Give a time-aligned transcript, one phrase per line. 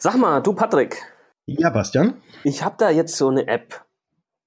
[0.00, 1.02] Sag mal, du Patrick.
[1.46, 2.22] Ja, Bastian.
[2.44, 3.84] Ich habe da jetzt so eine App.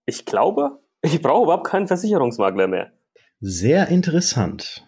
[0.05, 2.93] Ich glaube, ich brauche überhaupt keinen Versicherungsmakler mehr.
[3.42, 4.87] Sehr interessant.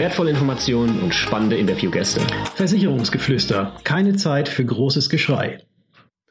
[0.00, 2.22] wertvolle Informationen und spannende Interviewgäste.
[2.54, 3.76] Versicherungsgeflüster.
[3.84, 5.58] Keine Zeit für großes Geschrei.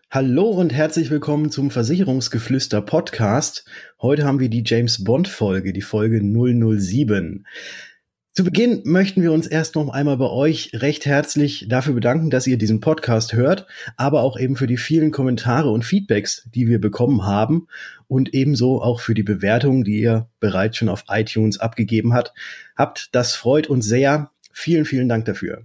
[0.09, 3.65] Hallo und herzlich willkommen zum Versicherungsgeflüster Podcast.
[4.01, 7.45] Heute haben wir die James Bond Folge, die Folge 007.
[8.31, 12.45] Zu Beginn möchten wir uns erst noch einmal bei euch recht herzlich dafür bedanken, dass
[12.45, 13.65] ihr diesen Podcast hört,
[13.97, 17.67] aber auch eben für die vielen Kommentare und Feedbacks, die wir bekommen haben
[18.07, 22.33] und ebenso auch für die Bewertungen, die ihr bereits schon auf iTunes abgegeben habt.
[22.77, 24.29] Habt, das freut uns sehr.
[24.53, 25.63] Vielen, vielen Dank dafür.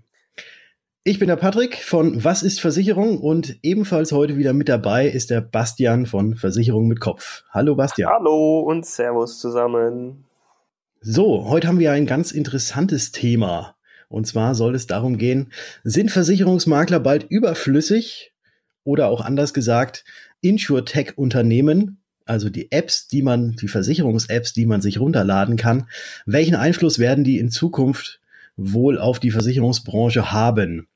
[1.04, 5.28] Ich bin der Patrick von Was ist Versicherung und ebenfalls heute wieder mit dabei ist
[5.28, 7.44] der Bastian von Versicherung mit Kopf.
[7.50, 8.10] Hallo Bastian.
[8.10, 10.24] Hallo und Servus zusammen.
[11.06, 13.76] So, heute haben wir ein ganz interessantes Thema.
[14.08, 15.52] Und zwar soll es darum gehen,
[15.82, 18.32] sind Versicherungsmakler bald überflüssig
[18.84, 20.06] oder auch anders gesagt,
[20.40, 25.88] Insurtech-Unternehmen, also die Apps, die man, die Versicherungs-Apps, die man sich runterladen kann,
[26.24, 28.22] welchen Einfluss werden die in Zukunft
[28.56, 30.86] wohl auf die Versicherungsbranche haben?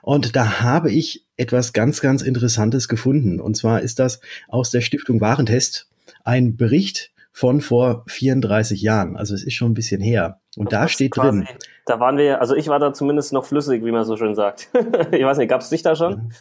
[0.00, 3.40] Und da habe ich etwas ganz, ganz Interessantes gefunden.
[3.40, 5.90] Und zwar ist das aus der Stiftung Warentest
[6.24, 9.16] ein Bericht von vor 34 Jahren.
[9.16, 10.40] Also es ist schon ein bisschen her.
[10.56, 11.48] Und das da steht quasi, drin.
[11.86, 14.68] Da waren wir, also ich war da zumindest noch flüssig, wie man so schön sagt.
[15.12, 16.32] ich weiß nicht, gab es dich da schon?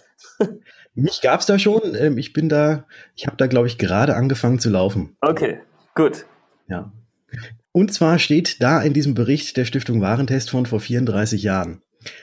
[0.95, 1.95] Mich gab es da schon.
[1.95, 5.15] Ähm, ich bin da, ich habe da, glaube ich, gerade angefangen zu laufen.
[5.21, 5.59] Okay,
[5.95, 6.25] gut.
[6.67, 6.91] Ja.
[7.71, 11.81] Und zwar steht da in diesem Bericht der Stiftung Warentest von vor 34 Jahren.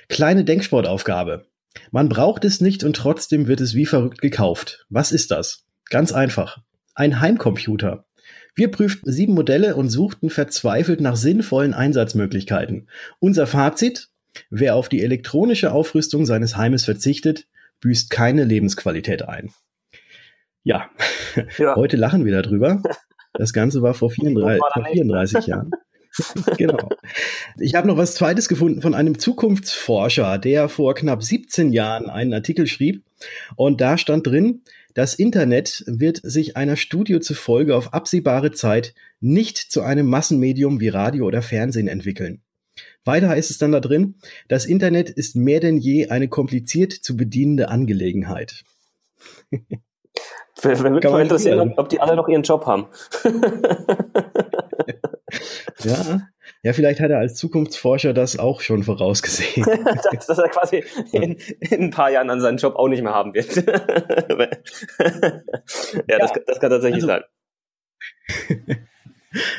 [0.08, 1.46] Kleine Denksportaufgabe.
[1.90, 4.86] Man braucht es nicht und trotzdem wird es wie verrückt gekauft.
[4.88, 5.66] Was ist das?
[5.88, 6.58] Ganz einfach.
[6.94, 8.05] Ein Heimcomputer.
[8.56, 12.88] Wir prüften sieben Modelle und suchten verzweifelt nach sinnvollen Einsatzmöglichkeiten.
[13.18, 14.08] Unser Fazit?
[14.48, 17.46] Wer auf die elektronische Aufrüstung seines Heimes verzichtet,
[17.80, 19.50] büßt keine Lebensqualität ein.
[20.64, 20.88] Ja,
[21.58, 21.76] ja.
[21.76, 22.82] heute lachen wir darüber.
[23.34, 25.70] Das Ganze war vor 34, vor 34 Jahren.
[26.56, 26.88] genau.
[27.58, 32.32] Ich habe noch was Zweites gefunden von einem Zukunftsforscher, der vor knapp 17 Jahren einen
[32.32, 33.04] Artikel schrieb.
[33.54, 34.62] Und da stand drin,
[34.96, 40.88] das Internet wird sich einer Studie zufolge auf absehbare Zeit nicht zu einem Massenmedium wie
[40.88, 42.40] Radio oder Fernsehen entwickeln.
[43.04, 44.14] Weiter heißt es dann da drin,
[44.48, 48.64] das Internet ist mehr denn je eine kompliziert zu bedienende Angelegenheit.
[50.62, 52.86] Würde mich mal interessieren, ob die alle noch ihren Job haben.
[55.84, 56.22] ja,
[56.66, 59.64] ja, vielleicht hat er als Zukunftsforscher das auch schon vorausgesehen.
[60.26, 60.82] dass, er quasi
[61.12, 63.54] in, in, ein paar Jahren an seinen Job auch nicht mehr haben wird.
[63.54, 63.62] ja,
[66.08, 66.18] ja.
[66.18, 67.22] Das, das, kann tatsächlich also, sein.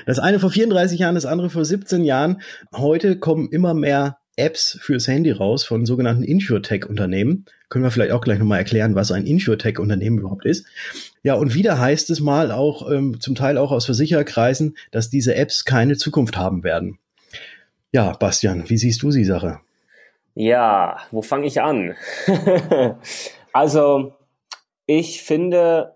[0.06, 2.41] Das eine vor 34 Jahren, das andere vor 17 Jahren.
[2.75, 7.45] Heute kommen immer mehr Apps fürs Handy raus von sogenannten Insurtech-Unternehmen.
[7.69, 10.66] Können wir vielleicht auch gleich nochmal erklären, was ein Insurtech-Unternehmen überhaupt ist.
[11.23, 15.35] Ja, und wieder heißt es mal auch, ähm, zum Teil auch aus Versichererkreisen, dass diese
[15.35, 17.00] Apps keine Zukunft haben werden.
[17.91, 19.59] Ja, Bastian, wie siehst du die Sache?
[20.35, 21.95] Ja, wo fange ich an?
[23.53, 24.13] also,
[24.85, 25.95] ich finde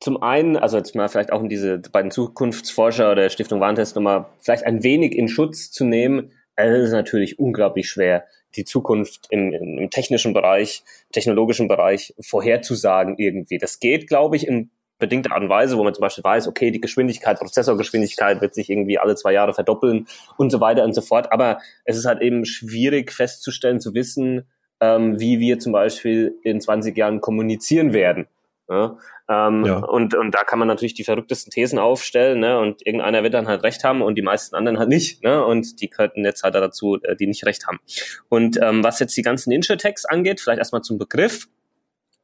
[0.00, 4.26] zum einen, also jetzt mal vielleicht auch in diese beiden Zukunftsforscher oder Stiftung Warntest nochmal
[4.40, 8.24] vielleicht ein wenig in Schutz zu nehmen, also es ist natürlich unglaublich schwer,
[8.56, 13.58] die Zukunft im, im technischen Bereich, technologischen Bereich vorherzusagen irgendwie.
[13.58, 16.70] Das geht, glaube ich, in bedingter Art und Weise, wo man zum Beispiel weiß, okay,
[16.70, 20.06] die Geschwindigkeit, Prozessorgeschwindigkeit wird sich irgendwie alle zwei Jahre verdoppeln
[20.36, 21.32] und so weiter und so fort.
[21.32, 24.46] Aber es ist halt eben schwierig festzustellen, zu wissen,
[24.80, 28.26] ähm, wie wir zum Beispiel in 20 Jahren kommunizieren werden.
[28.68, 28.96] Ja?
[29.28, 29.78] Ähm, ja.
[29.78, 32.58] und, und da kann man natürlich die verrücktesten Thesen aufstellen, ne?
[32.58, 35.44] Und irgendeiner wird dann halt recht haben und die meisten anderen halt nicht, ne?
[35.44, 37.80] Und die könnten jetzt halt dazu, äh, die nicht recht haben.
[38.28, 41.48] Und ähm, was jetzt die ganzen Insurtechs angeht, vielleicht erstmal zum Begriff,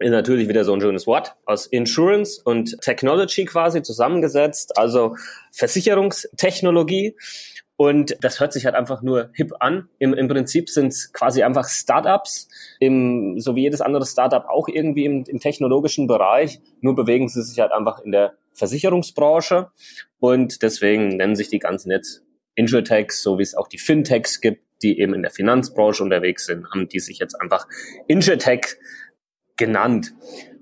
[0.01, 5.15] ist natürlich wieder so ein schönes Wort aus Insurance und Technology quasi zusammengesetzt, also
[5.53, 7.17] Versicherungstechnologie.
[7.81, 9.89] Und das hört sich halt einfach nur hip an.
[9.99, 12.47] Im, im Prinzip sind es quasi einfach Startups,
[12.79, 16.61] im, so wie jedes andere Startup auch irgendwie im, im technologischen Bereich.
[16.83, 19.71] Nur bewegen sie sich halt einfach in der Versicherungsbranche.
[20.19, 22.23] Und deswegen nennen sich die ganzen jetzt
[22.55, 26.71] Insurtechs, so wie es auch die Fintechs gibt, die eben in der Finanzbranche unterwegs sind,
[26.71, 27.67] haben die sich jetzt einfach
[28.09, 28.77] Insurtech
[29.57, 30.13] genannt.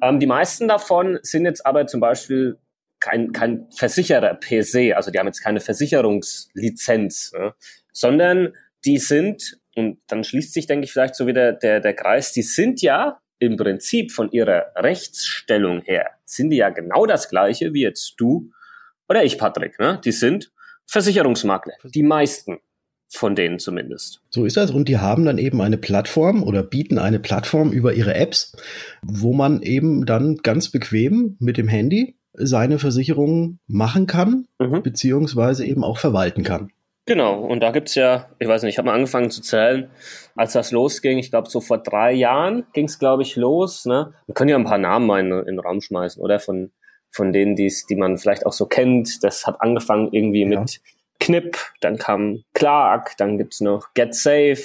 [0.00, 2.58] Ähm, die meisten davon sind jetzt aber zum Beispiel
[3.00, 7.54] kein, kein Versicherer per se, also die haben jetzt keine Versicherungslizenz, ne?
[7.92, 8.54] sondern
[8.84, 12.42] die sind, und dann schließt sich, denke ich, vielleicht so wieder der, der Kreis, die
[12.42, 17.82] sind ja im Prinzip von ihrer Rechtsstellung her, sind die ja genau das gleiche wie
[17.82, 18.50] jetzt du
[19.08, 19.78] oder ich, Patrick.
[19.78, 20.00] Ne?
[20.04, 20.52] Die sind
[20.86, 22.58] Versicherungsmakler, die meisten
[23.10, 24.20] von denen zumindest.
[24.28, 24.70] So ist das.
[24.70, 28.54] Und die haben dann eben eine Plattform oder bieten eine Plattform über ihre Apps,
[29.02, 34.82] wo man eben dann ganz bequem mit dem Handy seine Versicherungen machen kann, mhm.
[34.82, 36.70] beziehungsweise eben auch verwalten kann.
[37.08, 39.90] Genau, und da gibt's ja, ich weiß nicht, ich habe mal angefangen zu zählen,
[40.36, 43.86] als das losging, ich glaube so vor drei Jahren ging es, glaube ich, los.
[43.86, 44.12] Ne?
[44.26, 46.38] Wir können ja ein paar Namen mal in, in den Raum schmeißen, oder?
[46.38, 46.70] Von,
[47.10, 49.24] von denen, die's, die man vielleicht auch so kennt.
[49.24, 50.60] Das hat angefangen irgendwie ja.
[50.60, 50.82] mit
[51.18, 54.62] Knip, dann kam Clark, dann gibt's noch Get Safe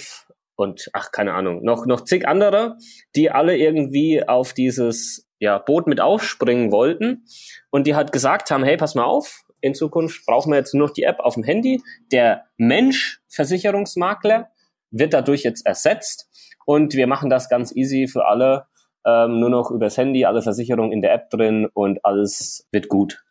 [0.56, 2.78] und ach, keine Ahnung, noch, noch zig andere,
[3.16, 7.26] die alle irgendwie auf dieses ja, Boot mit aufspringen wollten
[7.70, 10.88] und die halt gesagt haben, hey, pass mal auf, in Zukunft brauchen wir jetzt nur
[10.88, 11.82] noch die App auf dem Handy.
[12.14, 14.52] Der Mensch Versicherungsmakler
[14.92, 16.30] wird dadurch jetzt ersetzt
[16.66, 18.68] und wir machen das ganz easy für alle,
[19.06, 23.22] ähm, nur noch übers Handy, alle Versicherungen in der App drin und alles wird gut.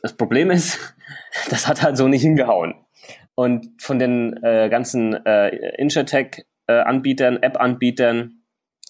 [0.00, 0.78] Das Problem ist,
[1.50, 2.74] das hat halt so nicht hingehauen.
[3.34, 8.37] Und von den äh, ganzen äh, Insurtech-Anbietern, äh, App-Anbietern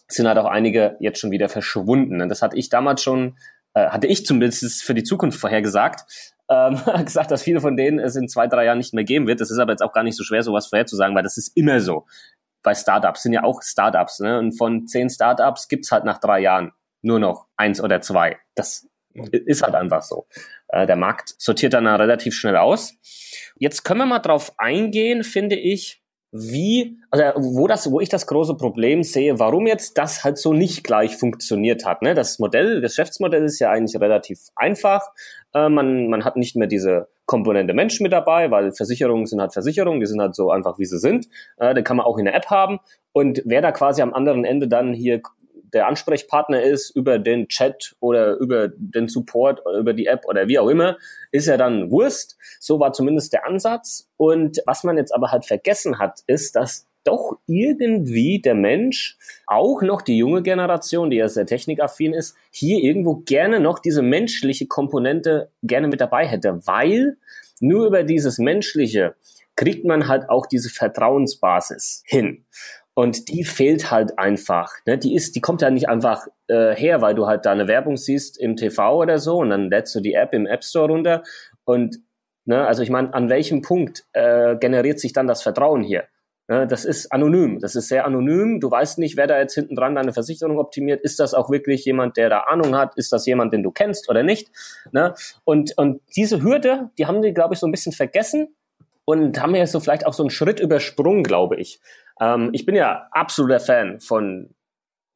[0.08, 2.20] sind halt auch einige jetzt schon wieder verschwunden.
[2.20, 3.36] Und das hatte ich damals schon,
[3.74, 6.04] äh, hatte ich zumindest für die Zukunft vorhergesagt,
[6.48, 9.40] ähm, gesagt, dass viele von denen es in zwei, drei Jahren nicht mehr geben wird.
[9.40, 11.80] Das ist aber jetzt auch gar nicht so schwer, sowas vorherzusagen, weil das ist immer
[11.80, 12.06] so.
[12.62, 14.20] Bei Startups sind ja auch Startups.
[14.20, 14.38] Ne?
[14.38, 16.72] Und von zehn Startups gibt's halt nach drei Jahren
[17.02, 18.38] nur noch eins oder zwei.
[18.54, 20.26] Das ist halt einfach so.
[20.68, 22.94] Äh, der Markt sortiert dann relativ schnell aus.
[23.56, 28.26] Jetzt können wir mal drauf eingehen, finde ich, wie, also wo das, wo ich das
[28.26, 32.02] große Problem sehe, warum jetzt das halt so nicht gleich funktioniert hat.
[32.02, 32.14] Ne?
[32.14, 35.08] Das Modell, das Geschäftsmodell ist ja eigentlich relativ einfach.
[35.54, 39.52] Äh, man, man hat nicht mehr diese Komponente Mensch mit dabei, weil Versicherungen sind halt
[39.52, 41.28] Versicherungen, die sind halt so einfach, wie sie sind.
[41.56, 42.78] Äh, den kann man auch in der App haben.
[43.12, 45.22] Und wer da quasi am anderen Ende dann hier
[45.72, 50.48] der Ansprechpartner ist über den Chat oder über den Support oder über die App oder
[50.48, 50.96] wie auch immer,
[51.30, 52.36] ist ja dann Wurst.
[52.60, 54.08] So war zumindest der Ansatz.
[54.16, 59.16] Und was man jetzt aber halt vergessen hat, ist, dass doch irgendwie der Mensch,
[59.46, 64.02] auch noch die junge Generation, die ja sehr technikaffin ist, hier irgendwo gerne noch diese
[64.02, 67.16] menschliche Komponente gerne mit dabei hätte, weil
[67.60, 69.14] nur über dieses Menschliche
[69.56, 72.44] kriegt man halt auch diese Vertrauensbasis hin.
[72.98, 74.72] Und die fehlt halt einfach.
[74.84, 74.98] Ne?
[74.98, 77.96] Die ist, die kommt ja nicht einfach äh, her, weil du halt da eine Werbung
[77.96, 81.22] siehst im TV oder so und dann lädst du die App im App Store runter.
[81.64, 82.00] Und
[82.44, 86.06] ne, also ich meine, an welchem Punkt äh, generiert sich dann das Vertrauen hier?
[86.48, 86.66] Ne?
[86.66, 87.60] Das ist anonym.
[87.60, 88.58] Das ist sehr anonym.
[88.58, 91.00] Du weißt nicht, wer da jetzt hinten dran deine Versicherung optimiert.
[91.00, 92.96] Ist das auch wirklich jemand, der da Ahnung hat?
[92.96, 94.50] Ist das jemand, den du kennst oder nicht?
[94.90, 95.14] Ne?
[95.44, 98.56] Und, und diese Hürde, die haben die, glaube ich, so ein bisschen vergessen
[99.08, 101.80] und haben ja so vielleicht auch so einen Schritt übersprungen, glaube ich.
[102.20, 104.54] Ähm, ich bin ja absoluter Fan von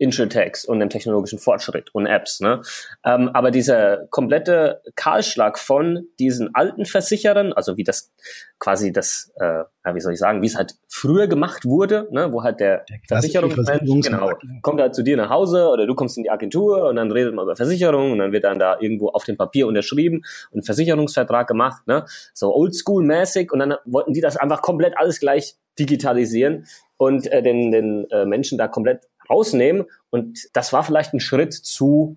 [0.02, 2.40] Insurtechs und dem technologischen Fortschritt und Apps.
[2.40, 2.60] Ne?
[3.04, 8.12] Ähm, aber dieser komplette Kahlschlag von diesen alten Versicherern, also wie das
[8.58, 9.62] quasi das, äh,
[9.94, 12.32] wie soll ich sagen, wie es halt früher gemacht wurde, ne?
[12.32, 14.32] wo halt der, der Versicherungsmensch, genau,
[14.62, 17.32] kommt halt zu dir nach Hause oder du kommst in die Agentur und dann redet
[17.32, 20.62] man über Versicherung und dann wird dann da irgendwo auf dem Papier unterschrieben und ein
[20.64, 22.06] Versicherungsvertrag gemacht, ne?
[22.35, 26.66] so oldschool-mäßig und dann wollten die das einfach komplett alles gleich digitalisieren
[27.02, 29.87] und äh, den, den äh, Menschen da komplett rausnehmen.
[30.11, 32.16] Und das war vielleicht ein Schritt zu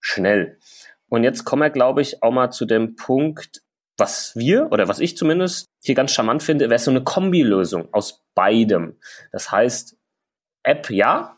[0.00, 0.56] schnell.
[1.10, 3.60] Und jetzt kommen wir, glaube ich, auch mal zu dem Punkt,
[3.98, 8.24] was wir oder was ich zumindest hier ganz charmant finde, wäre so eine Kombilösung aus
[8.34, 8.98] beidem.
[9.32, 9.98] Das heißt,
[10.62, 11.36] App ja,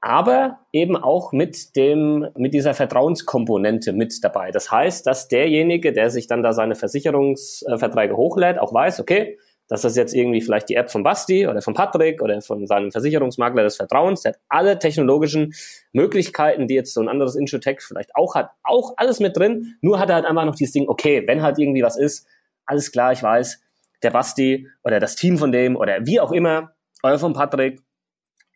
[0.00, 4.52] aber eben auch mit dem, mit dieser Vertrauenskomponente mit dabei.
[4.52, 9.82] Das heißt, dass derjenige, der sich dann da seine Versicherungsverträge hochlädt, auch weiß, okay, dass
[9.82, 13.64] das jetzt irgendwie vielleicht die App von Basti oder von Patrick oder von seinem Versicherungsmakler
[13.64, 15.54] des Vertrauens, der hat alle technologischen
[15.92, 19.76] Möglichkeiten, die jetzt so ein anderes Insurtech vielleicht auch hat, auch alles mit drin.
[19.80, 22.26] Nur hat er halt einfach noch dieses Ding, okay, wenn halt irgendwie was ist,
[22.64, 23.60] alles klar, ich weiß,
[24.02, 27.80] der Basti oder das Team von dem oder wie auch immer, euer von Patrick,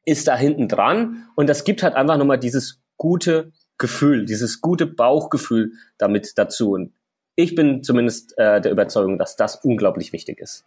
[0.04, 4.86] ist da hinten dran und das gibt halt einfach nochmal dieses gute Gefühl, dieses gute
[4.86, 6.72] Bauchgefühl damit dazu.
[6.72, 6.92] Und
[7.34, 10.64] ich bin zumindest äh, der Überzeugung, dass das unglaublich wichtig ist.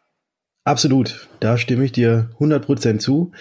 [0.65, 3.31] Absolut, da stimme ich dir 100% zu,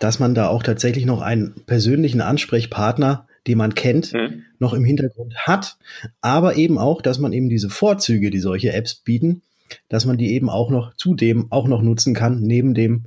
[0.00, 4.42] dass man da auch tatsächlich noch einen persönlichen Ansprechpartner, den man kennt, mhm.
[4.58, 5.76] noch im Hintergrund hat,
[6.20, 9.42] aber eben auch, dass man eben diese Vorzüge, die solche Apps bieten,
[9.88, 13.06] dass man die eben auch noch zudem auch noch nutzen kann, neben dem,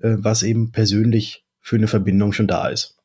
[0.00, 2.96] äh, was eben persönlich für eine Verbindung schon da ist.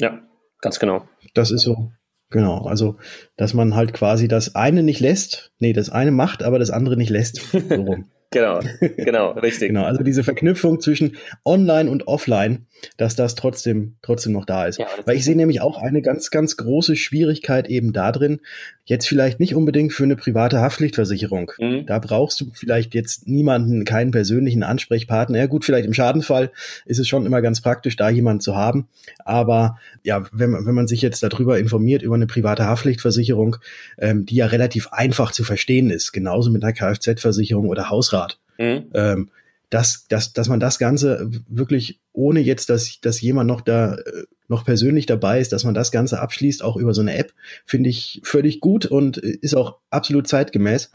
[0.00, 0.20] Ja,
[0.62, 1.06] Ganz genau.
[1.34, 1.92] Das ist so.
[2.30, 2.96] Genau, also
[3.36, 6.96] dass man halt quasi das eine nicht lässt, nee, das eine macht, aber das andere
[6.96, 7.42] nicht lässt.
[7.52, 8.06] So rum.
[8.32, 8.60] Genau,
[8.96, 9.68] genau, richtig.
[9.68, 14.78] genau, also diese Verknüpfung zwischen Online und Offline, dass das trotzdem, trotzdem noch da ist.
[14.78, 18.40] Ja, Weil ich sehe nämlich auch eine ganz, ganz große Schwierigkeit eben da drin,
[18.84, 21.52] jetzt vielleicht nicht unbedingt für eine private Haftpflichtversicherung.
[21.58, 21.86] Mhm.
[21.86, 25.38] Da brauchst du vielleicht jetzt niemanden, keinen persönlichen Ansprechpartner.
[25.38, 26.50] Ja gut, vielleicht im Schadenfall
[26.84, 28.88] ist es schon immer ganz praktisch, da jemanden zu haben.
[29.24, 33.56] Aber ja, wenn man, wenn man sich jetzt darüber informiert, über eine private Haftpflichtversicherung,
[33.98, 38.21] ähm, die ja relativ einfach zu verstehen ist, genauso mit einer Kfz-Versicherung oder Hausrat.
[38.58, 38.90] Mhm.
[38.94, 39.30] Ähm,
[39.70, 44.24] dass, dass, dass man das Ganze wirklich, ohne jetzt, dass, dass jemand noch da äh,
[44.48, 47.32] noch persönlich dabei ist, dass man das Ganze abschließt, auch über so eine App,
[47.64, 50.90] finde ich völlig gut und ist auch absolut zeitgemäß.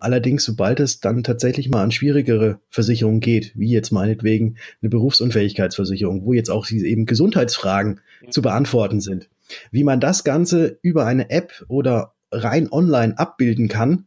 [0.00, 6.24] Allerdings, sobald es dann tatsächlich mal an schwierigere Versicherungen geht, wie jetzt meinetwegen eine Berufsunfähigkeitsversicherung,
[6.24, 8.32] wo jetzt auch eben Gesundheitsfragen mhm.
[8.32, 9.28] zu beantworten sind,
[9.70, 14.06] wie man das Ganze über eine App oder rein online abbilden kann,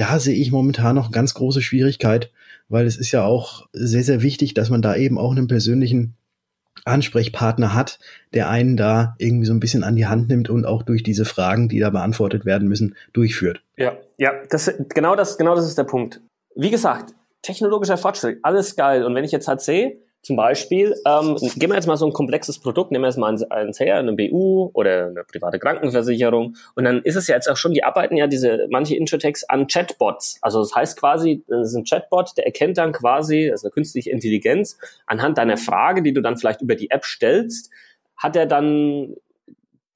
[0.00, 2.30] da sehe ich momentan noch ganz große Schwierigkeit,
[2.70, 6.14] weil es ist ja auch sehr, sehr wichtig, dass man da eben auch einen persönlichen
[6.86, 7.98] Ansprechpartner hat,
[8.32, 11.26] der einen da irgendwie so ein bisschen an die Hand nimmt und auch durch diese
[11.26, 13.62] Fragen, die da beantwortet werden müssen, durchführt.
[13.76, 16.22] Ja, ja, das, genau das, genau das ist der Punkt.
[16.56, 19.04] Wie gesagt, technologischer Fortschritt, alles geil.
[19.04, 22.12] Und wenn ich jetzt halt sehe, zum Beispiel, ähm, gehen wir jetzt mal so ein
[22.12, 26.56] komplexes Produkt, nehmen wir jetzt mal eins her, eine BU oder eine private Krankenversicherung.
[26.74, 29.66] Und dann ist es ja jetzt auch schon, die arbeiten ja diese, manche Introtechs an
[29.66, 30.38] Chatbots.
[30.42, 33.72] Also das heißt quasi, das ist ein Chatbot, der erkennt dann quasi, das ist eine
[33.72, 37.70] künstliche Intelligenz, anhand deiner Frage, die du dann vielleicht über die App stellst,
[38.16, 39.14] hat er dann,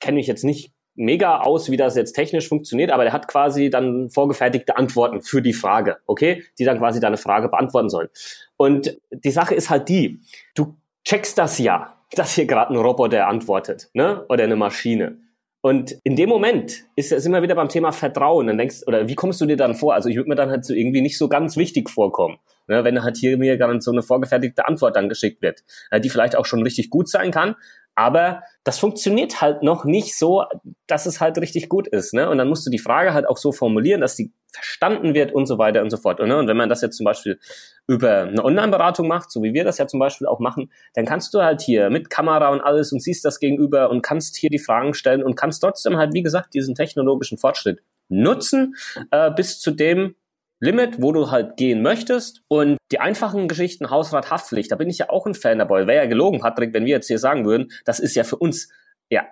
[0.00, 3.70] kenne ich jetzt nicht mega aus, wie das jetzt technisch funktioniert, aber der hat quasi
[3.70, 8.08] dann vorgefertigte Antworten für die Frage, okay, die dann quasi deine Frage beantworten sollen.
[8.56, 10.20] Und die Sache ist halt die,
[10.54, 15.18] du checkst das ja, dass hier gerade ein Roboter antwortet, ne, oder eine Maschine.
[15.64, 18.48] Und in dem Moment ist es immer wieder beim Thema Vertrauen.
[18.48, 19.94] Dann denkst, oder wie kommst du dir dann vor?
[19.94, 22.36] Also ich würde mir dann halt so irgendwie nicht so ganz wichtig vorkommen,
[22.66, 26.10] ne, wenn halt hier mir gerade so eine vorgefertigte Antwort dann geschickt wird, äh, die
[26.10, 27.56] vielleicht auch schon richtig gut sein kann,
[27.94, 30.44] aber das funktioniert halt noch nicht so,
[30.86, 32.12] dass es halt richtig gut ist.
[32.12, 32.28] Ne?
[32.28, 35.46] Und dann musst du die Frage halt auch so formulieren, dass die verstanden wird und
[35.46, 36.20] so weiter und so fort.
[36.20, 36.38] Und, ne?
[36.38, 37.38] und wenn man das jetzt zum Beispiel
[37.86, 41.34] über eine Online-Beratung macht, so wie wir das ja zum Beispiel auch machen, dann kannst
[41.34, 44.58] du halt hier mit Kamera und alles und siehst das gegenüber und kannst hier die
[44.58, 48.74] Fragen stellen und kannst trotzdem halt, wie gesagt, diesen technologischen Fortschritt nutzen,
[49.10, 50.14] äh, bis zu dem
[50.60, 52.42] Limit, wo du halt gehen möchtest.
[52.48, 55.86] Und die einfachen Geschichten, Hausrat, Haftpflicht, da bin ich ja auch ein Fan dabei.
[55.86, 58.70] Wäre ja gelogen, Patrick, wenn wir jetzt hier sagen würden, das ist ja für uns
[59.10, 59.26] ja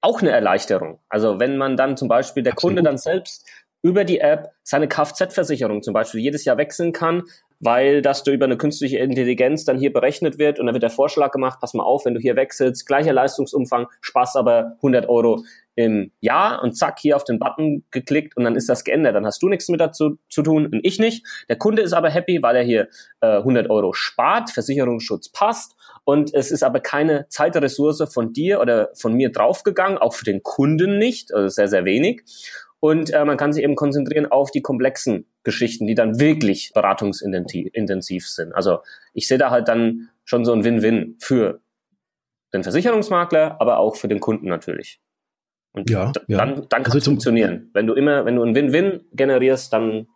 [0.00, 1.00] auch eine Erleichterung.
[1.08, 2.76] Also wenn man dann zum Beispiel der Absolut.
[2.76, 3.46] Kunde dann selbst
[3.82, 7.24] über die App seine Kfz-Versicherung zum Beispiel jedes Jahr wechseln kann,
[7.60, 11.30] weil das über eine künstliche Intelligenz dann hier berechnet wird und dann wird der Vorschlag
[11.32, 15.44] gemacht, pass mal auf, wenn du hier wechselst, gleicher Leistungsumfang, sparst aber 100 Euro
[15.76, 19.14] im Jahr und zack, hier auf den Button geklickt und dann ist das geändert.
[19.14, 21.26] Dann hast du nichts mit dazu zu tun und ich nicht.
[21.48, 22.88] Der Kunde ist aber happy, weil er hier
[23.20, 28.90] äh, 100 Euro spart, Versicherungsschutz passt und es ist aber keine Zeitressource von dir oder
[28.94, 32.22] von mir draufgegangen, auch für den Kunden nicht, also sehr, sehr wenig.
[32.80, 38.28] Und äh, man kann sich eben konzentrieren auf die komplexen Geschichten, die dann wirklich beratungsintensiv
[38.28, 38.54] sind.
[38.54, 38.80] Also
[39.14, 41.62] ich sehe da halt dann schon so ein Win-Win für
[42.52, 45.00] den Versicherungsmakler, aber auch für den Kunden natürlich.
[45.74, 46.38] Und ja, ja.
[46.38, 47.70] dann, dann kann also es funktionieren.
[47.74, 50.06] Wenn du immer, wenn du ein Win-Win generierst, dann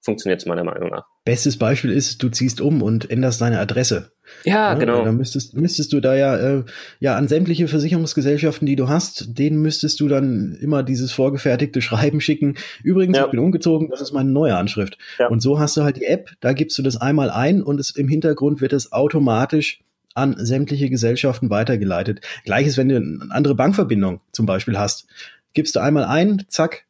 [0.00, 1.06] funktioniert es meiner Meinung nach.
[1.24, 4.12] Bestes Beispiel ist, du ziehst um und änderst deine Adresse.
[4.44, 5.04] Ja, ja genau.
[5.04, 6.64] Dann müsstest, müsstest du da ja, äh,
[6.98, 12.20] ja an sämtliche Versicherungsgesellschaften, die du hast, denen müsstest du dann immer dieses vorgefertigte Schreiben
[12.20, 12.56] schicken.
[12.82, 13.24] Übrigens, ja.
[13.24, 14.98] ich bin umgezogen, das ist meine neue Anschrift.
[15.18, 15.28] Ja.
[15.28, 17.90] Und so hast du halt die App, da gibst du das einmal ein und es,
[17.90, 19.80] im Hintergrund wird es automatisch
[20.14, 22.20] an sämtliche Gesellschaften weitergeleitet.
[22.44, 25.06] Gleiches, wenn du eine andere Bankverbindung zum Beispiel hast.
[25.54, 26.86] Gibst du einmal ein, zack,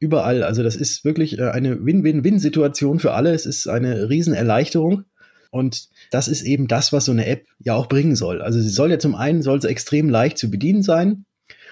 [0.00, 0.42] überall.
[0.42, 3.32] Also das ist wirklich äh, eine Win-Win-Win-Situation für alle.
[3.32, 5.04] Es ist eine Riesenerleichterung.
[5.50, 8.40] Und das ist eben das, was so eine App ja auch bringen soll.
[8.40, 11.24] Also sie soll ja zum einen, soll sie extrem leicht zu bedienen sein.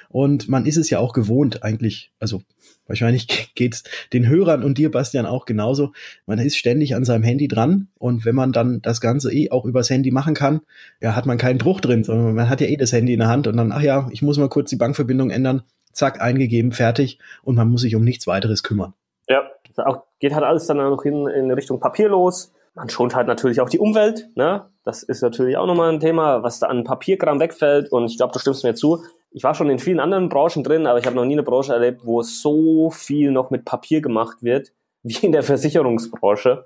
[0.09, 2.42] Und man ist es ja auch gewohnt eigentlich, also
[2.88, 5.92] Wahrscheinlich geht's den Hörern und dir, Bastian, auch genauso.
[6.26, 9.64] Man ist ständig an seinem Handy dran und wenn man dann das Ganze eh auch
[9.64, 10.62] übers Handy machen kann,
[11.00, 13.28] ja, hat man keinen Bruch drin, sondern man hat ja eh das Handy in der
[13.28, 17.18] Hand und dann, ach ja, ich muss mal kurz die Bankverbindung ändern, zack, eingegeben, fertig
[17.42, 18.95] und man muss sich um nichts weiteres kümmern.
[19.28, 19.42] Ja,
[19.76, 22.52] auch geht halt alles dann noch hin in Richtung papierlos.
[22.75, 24.66] Man schont halt natürlich auch die Umwelt, ne?
[24.85, 28.33] Das ist natürlich auch nochmal ein Thema, was da an Papierkram wegfällt und ich glaube,
[28.33, 31.16] du stimmst mir zu ich war schon in vielen anderen Branchen drin, aber ich habe
[31.16, 35.32] noch nie eine Branche erlebt, wo so viel noch mit Papier gemacht wird, wie in
[35.32, 36.64] der Versicherungsbranche.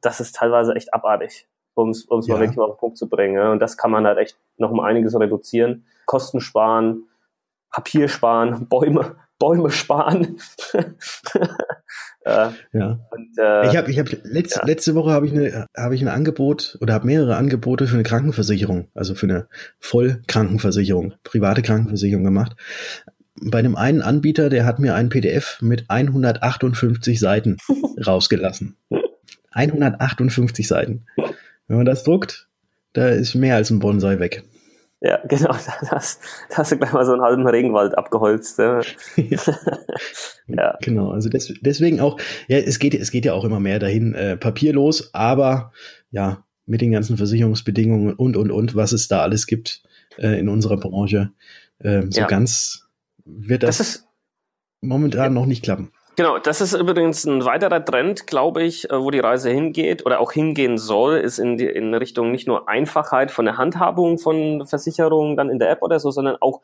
[0.00, 2.34] Das ist teilweise echt abartig, um es ja.
[2.34, 3.46] mal wirklich auf den Punkt zu bringen.
[3.48, 7.08] Und das kann man halt echt noch um einiges reduzieren, Kosten sparen,
[7.72, 10.38] Papier sparen, Bäume, Bäume sparen.
[12.24, 13.00] äh, ja.
[13.10, 14.64] Und, äh, ich habe ich hab letzt, ja.
[14.64, 18.04] letzte Woche habe ich eine habe ich ein Angebot oder habe mehrere Angebote für eine
[18.04, 19.48] Krankenversicherung, also für eine
[19.80, 22.56] Vollkrankenversicherung, private Krankenversicherung gemacht.
[23.40, 27.56] Bei dem einen Anbieter, der hat mir ein PDF mit 158 Seiten
[28.06, 28.76] rausgelassen.
[29.50, 31.06] 158 Seiten.
[31.66, 32.48] Wenn man das druckt,
[32.92, 34.44] da ist mehr als ein Bonsai weg.
[35.02, 35.48] Ja, genau.
[35.48, 38.58] Da hast, da hast du gleich mal so einen halben Regenwald abgeholzt.
[38.58, 38.80] Ja.
[40.46, 40.78] ja.
[40.80, 42.18] Genau, also des, deswegen auch,
[42.48, 45.72] ja, es geht, es geht ja auch immer mehr dahin, äh, papierlos, aber
[46.10, 49.82] ja, mit den ganzen Versicherungsbedingungen und, und, und, was es da alles gibt
[50.18, 51.32] äh, in unserer Branche,
[51.80, 52.26] äh, so ja.
[52.28, 52.86] ganz
[53.24, 54.08] wird das, das ist,
[54.80, 55.90] momentan noch nicht klappen.
[56.14, 60.20] Genau, das ist übrigens ein weiterer Trend, glaube ich, äh, wo die Reise hingeht oder
[60.20, 64.66] auch hingehen soll, ist in, die, in Richtung nicht nur Einfachheit von der Handhabung von
[64.66, 66.60] Versicherungen dann in der App oder so, sondern auch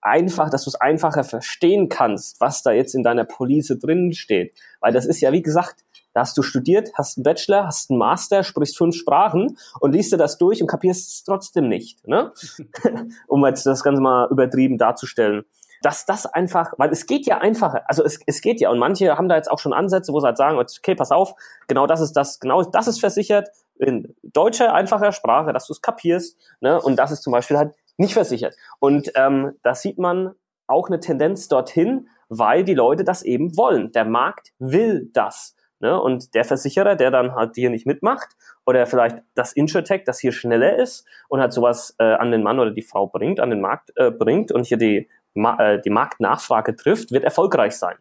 [0.00, 4.54] einfach, dass du es einfacher verstehen kannst, was da jetzt in deiner Police drin steht.
[4.80, 7.98] Weil das ist ja, wie gesagt, da hast du studiert, hast einen Bachelor, hast einen
[8.00, 12.08] Master, sprichst fünf Sprachen und liest dir das durch und kapierst es trotzdem nicht.
[12.08, 12.32] Ne?
[13.28, 15.44] um jetzt das Ganze mal übertrieben darzustellen
[15.82, 19.16] dass das einfach, weil es geht ja einfacher, also es, es geht ja und manche
[19.16, 21.34] haben da jetzt auch schon Ansätze, wo sie halt sagen, okay, pass auf,
[21.68, 25.80] genau das ist das, genau das ist versichert in deutscher, einfacher Sprache, dass du es
[25.80, 28.56] kapierst, ne, und das ist zum Beispiel halt nicht versichert.
[28.78, 30.34] Und ähm, da sieht man
[30.66, 33.92] auch eine Tendenz dorthin, weil die Leute das eben wollen.
[33.92, 35.56] Der Markt will das.
[35.80, 36.00] Ne?
[36.00, 40.32] Und der Versicherer, der dann halt hier nicht mitmacht, oder vielleicht das Insurtech, das hier
[40.32, 43.60] schneller ist und halt sowas äh, an den Mann oder die Frau bringt, an den
[43.60, 47.96] Markt äh, bringt und hier die die Marktnachfrage trifft, wird erfolgreich sein.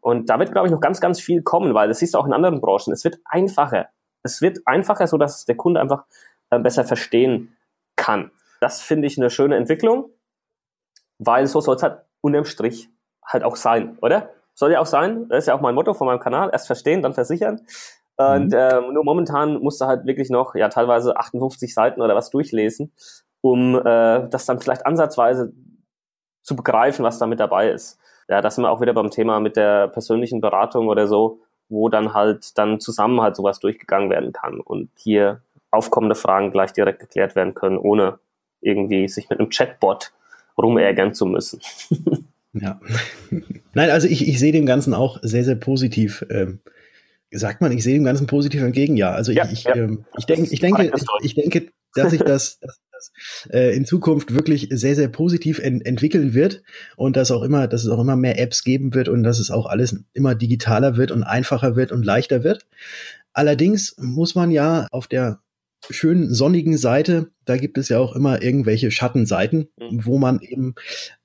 [0.00, 2.26] Und da wird, glaube ich, noch ganz, ganz viel kommen, weil das siehst du auch
[2.26, 2.92] in anderen Branchen.
[2.92, 3.88] Es wird einfacher.
[4.22, 6.04] Es wird einfacher, so dass der Kunde einfach
[6.50, 7.56] äh, besser verstehen
[7.96, 8.30] kann.
[8.60, 10.10] Das finde ich eine schöne Entwicklung,
[11.18, 12.88] weil so soll es halt unterm Strich
[13.24, 14.30] halt auch sein, oder?
[14.54, 15.28] Soll ja auch sein.
[15.28, 16.50] Das ist ja auch mein Motto von meinem Kanal.
[16.52, 17.60] Erst verstehen, dann versichern.
[18.16, 22.30] Und äh, nur momentan musst du halt wirklich noch, ja, teilweise 58 Seiten oder was
[22.30, 22.92] durchlesen,
[23.40, 25.52] um äh, das dann vielleicht ansatzweise
[26.42, 27.98] zu begreifen, was da mit dabei ist.
[28.28, 31.88] Ja, das sind wir auch wieder beim Thema mit der persönlichen Beratung oder so, wo
[31.88, 37.00] dann halt dann zusammen halt sowas durchgegangen werden kann und hier aufkommende Fragen gleich direkt
[37.00, 38.18] geklärt werden können, ohne
[38.60, 40.12] irgendwie sich mit einem Chatbot
[40.56, 41.60] rumärgern zu müssen.
[42.52, 42.78] ja.
[43.74, 46.24] Nein, also ich, ich sehe dem Ganzen auch sehr, sehr positiv.
[46.30, 46.60] Ähm,
[47.30, 49.12] sagt man, ich sehe dem Ganzen positiv entgegen, ja.
[49.12, 49.74] Also ja, ich, ja.
[49.74, 52.80] Ähm, ich, denk, ich denke, ich, ich denke, dass ich das, dass
[53.50, 56.62] äh, in Zukunft wirklich sehr, sehr positiv ent entwickeln wird
[56.96, 59.50] und dass auch immer, dass es auch immer mehr Apps geben wird und dass es
[59.50, 62.66] auch alles immer digitaler wird und einfacher wird und leichter wird.
[63.32, 65.40] Allerdings muss man ja auf der
[65.90, 70.04] schönen sonnigen Seite, da gibt es ja auch immer irgendwelche Schattenseiten, mhm.
[70.04, 70.74] wo man eben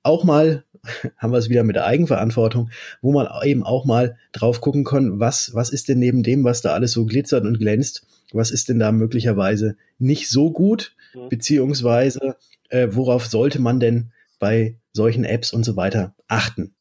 [0.02, 0.64] auch mal,
[1.16, 5.20] haben wir es wieder mit der Eigenverantwortung, wo man eben auch mal drauf gucken kann,
[5.20, 8.68] was, was ist denn neben dem, was da alles so glitzert und glänzt, was ist
[8.68, 10.94] denn da möglicherweise nicht so gut.
[11.28, 12.36] Beziehungsweise
[12.70, 16.74] äh, worauf sollte man denn bei solchen Apps und so weiter achten?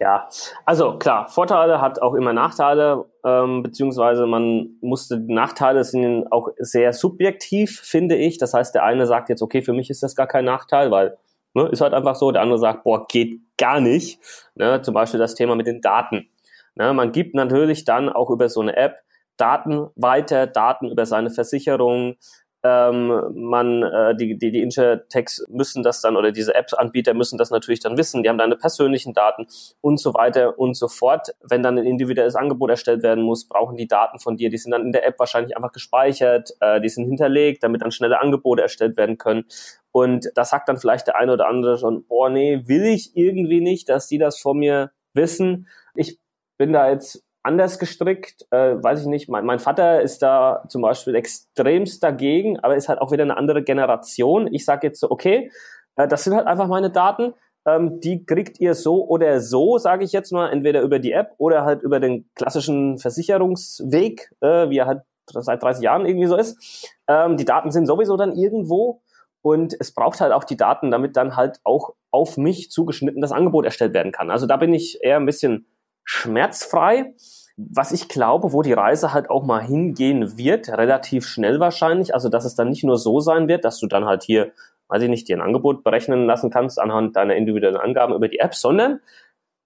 [0.00, 0.28] Ja,
[0.66, 6.92] also klar, Vorteile hat auch immer Nachteile, ähm, beziehungsweise man musste, Nachteile sind auch sehr
[6.92, 8.38] subjektiv, finde ich.
[8.38, 11.16] Das heißt, der eine sagt jetzt, okay, für mich ist das gar kein Nachteil, weil
[11.54, 12.32] ne, ist halt einfach so.
[12.32, 14.18] Der andere sagt, boah, geht gar nicht.
[14.56, 16.28] Ne, zum Beispiel das Thema mit den Daten.
[16.74, 18.96] Ne, man gibt natürlich dann auch über so eine App
[19.36, 22.16] Daten weiter, Daten über seine Versicherung,
[22.64, 27.50] ähm, man, äh, die, die, die Intertext müssen das dann oder diese App-Anbieter müssen das
[27.50, 28.22] natürlich dann wissen.
[28.22, 29.46] Die haben deine persönlichen Daten
[29.82, 31.34] und so weiter und so fort.
[31.42, 34.48] Wenn dann ein individuelles Angebot erstellt werden muss, brauchen die Daten von dir.
[34.48, 37.90] Die sind dann in der App wahrscheinlich einfach gespeichert, äh, die sind hinterlegt, damit dann
[37.90, 39.44] schnelle Angebote erstellt werden können.
[39.92, 43.60] Und da sagt dann vielleicht der eine oder andere schon, boah, nee, will ich irgendwie
[43.60, 45.68] nicht, dass die das von mir wissen.
[45.94, 46.18] Ich
[46.56, 49.28] bin da jetzt anders gestrickt, äh, weiß ich nicht.
[49.28, 53.36] Mein, mein Vater ist da zum Beispiel extremst dagegen, aber ist halt auch wieder eine
[53.36, 54.52] andere Generation.
[54.52, 55.50] Ich sage jetzt so, okay,
[55.96, 57.34] äh, das sind halt einfach meine Daten.
[57.66, 61.34] Ähm, die kriegt ihr so oder so, sage ich jetzt mal, entweder über die App
[61.38, 66.36] oder halt über den klassischen Versicherungsweg, äh, wie er halt seit 30 Jahren irgendwie so
[66.36, 66.90] ist.
[67.08, 69.02] Ähm, die Daten sind sowieso dann irgendwo
[69.42, 73.32] und es braucht halt auch die Daten, damit dann halt auch auf mich zugeschnitten das
[73.32, 74.30] Angebot erstellt werden kann.
[74.30, 75.66] Also da bin ich eher ein bisschen
[76.04, 77.14] schmerzfrei.
[77.56, 82.28] Was ich glaube, wo die Reise halt auch mal hingehen wird, relativ schnell wahrscheinlich, also
[82.28, 84.52] dass es dann nicht nur so sein wird, dass du dann halt hier,
[84.88, 88.40] weiß ich nicht, dir ein Angebot berechnen lassen kannst anhand deiner individuellen Angaben über die
[88.40, 89.00] App, sondern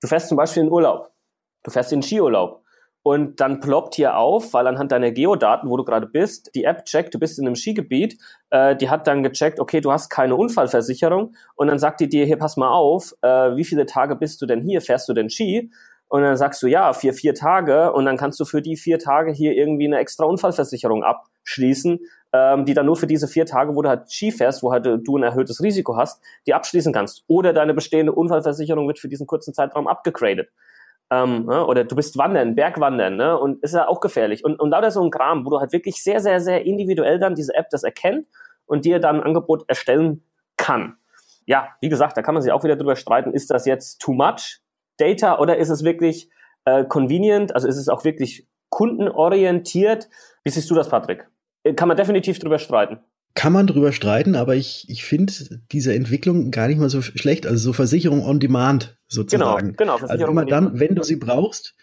[0.03, 1.11] du fährst zum Beispiel in Urlaub,
[1.62, 2.62] du fährst in Skiurlaub
[3.03, 6.85] und dann ploppt hier auf, weil anhand deiner Geodaten, wo du gerade bist, die App
[6.85, 8.18] checkt, du bist in einem Skigebiet,
[8.51, 12.27] äh, die hat dann gecheckt, okay, du hast keine Unfallversicherung und dann sagt die dir,
[12.27, 15.31] hier, pass mal auf, äh, wie viele Tage bist du denn hier, fährst du denn
[15.31, 15.70] Ski?
[16.09, 18.99] Und dann sagst du, ja, vier, vier Tage und dann kannst du für die vier
[18.99, 22.01] Tage hier irgendwie eine extra Unfallversicherung abschließen,
[22.33, 24.87] ähm, die dann nur für diese vier Tage, wo du halt Ski fährst, wo halt
[24.87, 27.25] äh, du ein erhöhtes Risiko hast, die abschließen kannst.
[27.27, 30.49] Oder deine bestehende Unfallversicherung wird für diesen kurzen Zeitraum abgegradet.
[31.11, 31.66] Ähm, ne?
[31.66, 33.38] Oder du bist wandern, Bergwandern, ne?
[33.38, 34.44] Und ist ja auch gefährlich.
[34.44, 37.35] Und, und lauter so ein Kram, wo du halt wirklich sehr, sehr, sehr individuell dann
[37.35, 38.27] diese App das erkennt
[38.66, 40.23] und dir dann ein Angebot erstellen
[40.57, 40.97] kann.
[41.47, 44.12] Ja, wie gesagt, da kann man sich auch wieder drüber streiten, ist das jetzt too
[44.12, 44.61] much
[44.99, 46.31] Data oder ist es wirklich
[46.65, 50.09] äh, convenient, also ist es auch wirklich kundenorientiert?
[50.45, 51.27] Wie siehst du das, Patrick?
[51.63, 53.01] Äh, kann man definitiv drüber streiten
[53.39, 55.33] kann man drüber streiten, aber ich, ich finde
[55.71, 57.47] diese Entwicklung gar nicht mal so schlecht.
[57.47, 59.77] Also so Versicherung on Demand sozusagen.
[59.77, 60.09] Genau, genau.
[60.09, 61.77] Also immer dann, wenn du sie brauchst,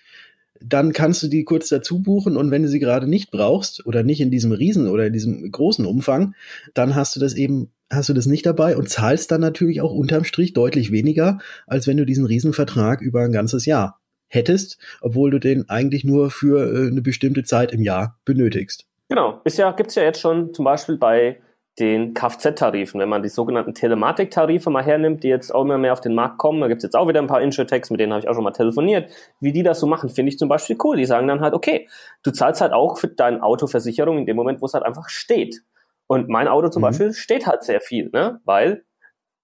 [0.60, 4.04] dann kannst du die kurz dazu buchen und wenn du sie gerade nicht brauchst oder
[4.04, 6.36] nicht in diesem riesen oder in diesem großen Umfang,
[6.74, 9.94] dann hast du das eben, hast du das nicht dabei und zahlst dann natürlich auch
[9.94, 15.32] unterm Strich deutlich weniger, als wenn du diesen Riesenvertrag über ein ganzes Jahr hättest, obwohl
[15.32, 18.86] du den eigentlich nur für äh, eine bestimmte Zeit im Jahr benötigst.
[19.10, 21.40] Genau, ist ja, gibt's ja jetzt schon zum Beispiel bei
[21.80, 23.00] den Kfz-Tarifen.
[23.00, 26.38] Wenn man die sogenannten Telematik-Tarife mal hernimmt, die jetzt auch immer mehr auf den Markt
[26.38, 28.44] kommen, da gibt's jetzt auch wieder ein paar Insurtechs, mit denen habe ich auch schon
[28.44, 30.98] mal telefoniert, wie die das so machen, finde ich zum Beispiel cool.
[30.98, 31.88] Die sagen dann halt, okay,
[32.24, 35.62] du zahlst halt auch für deine Autoversicherung in dem Moment, wo es halt einfach steht.
[36.08, 36.86] Und mein Auto zum mhm.
[36.86, 38.40] Beispiel steht halt sehr viel, ne?
[38.46, 38.86] weil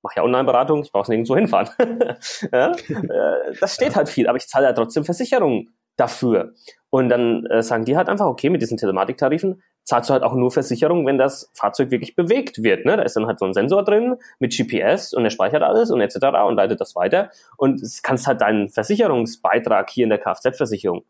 [0.03, 1.69] mache ja Online-Beratung, ich brauche nirgendwo hinfahren.
[2.51, 2.71] ja?
[2.71, 6.53] Äh, das steht halt viel, aber ich zahle ja trotzdem Versicherung dafür.
[6.89, 10.33] Und dann äh, sagen die halt einfach, okay, mit diesen Telematiktarifen zahlst du halt auch
[10.33, 12.85] nur Versicherung, wenn das Fahrzeug wirklich bewegt wird.
[12.85, 12.97] Ne?
[12.97, 16.01] Da ist dann halt so ein Sensor drin mit GPS und er speichert alles und
[16.01, 16.17] etc.
[16.47, 17.29] und leitet das weiter.
[17.57, 21.03] Und es kannst halt deinen Versicherungsbeitrag hier in der Kfz-Versicherung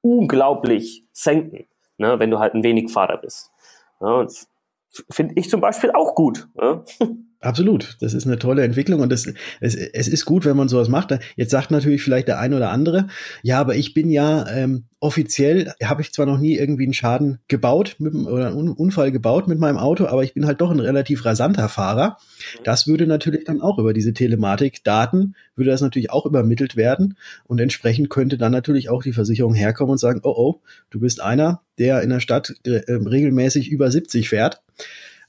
[0.00, 2.18] unglaublich senken, ne?
[2.18, 3.50] wenn du halt ein wenig Fahrer bist.
[4.00, 4.26] Ja,
[5.10, 6.48] Finde ich zum Beispiel auch gut.
[6.54, 6.84] Ne?
[7.44, 9.26] Absolut, das ist eine tolle Entwicklung und das,
[9.60, 11.14] es, es ist gut, wenn man sowas macht.
[11.36, 13.08] Jetzt sagt natürlich vielleicht der eine oder andere,
[13.42, 17.40] ja, aber ich bin ja ähm, offiziell, habe ich zwar noch nie irgendwie einen Schaden
[17.46, 20.80] gebaut mit, oder einen Unfall gebaut mit meinem Auto, aber ich bin halt doch ein
[20.80, 22.16] relativ rasanter Fahrer.
[22.64, 27.60] Das würde natürlich dann auch über diese Telematik-Daten, würde das natürlich auch übermittelt werden und
[27.60, 31.60] entsprechend könnte dann natürlich auch die Versicherung herkommen und sagen, oh oh, du bist einer,
[31.78, 34.62] der in der Stadt äh, regelmäßig über 70 fährt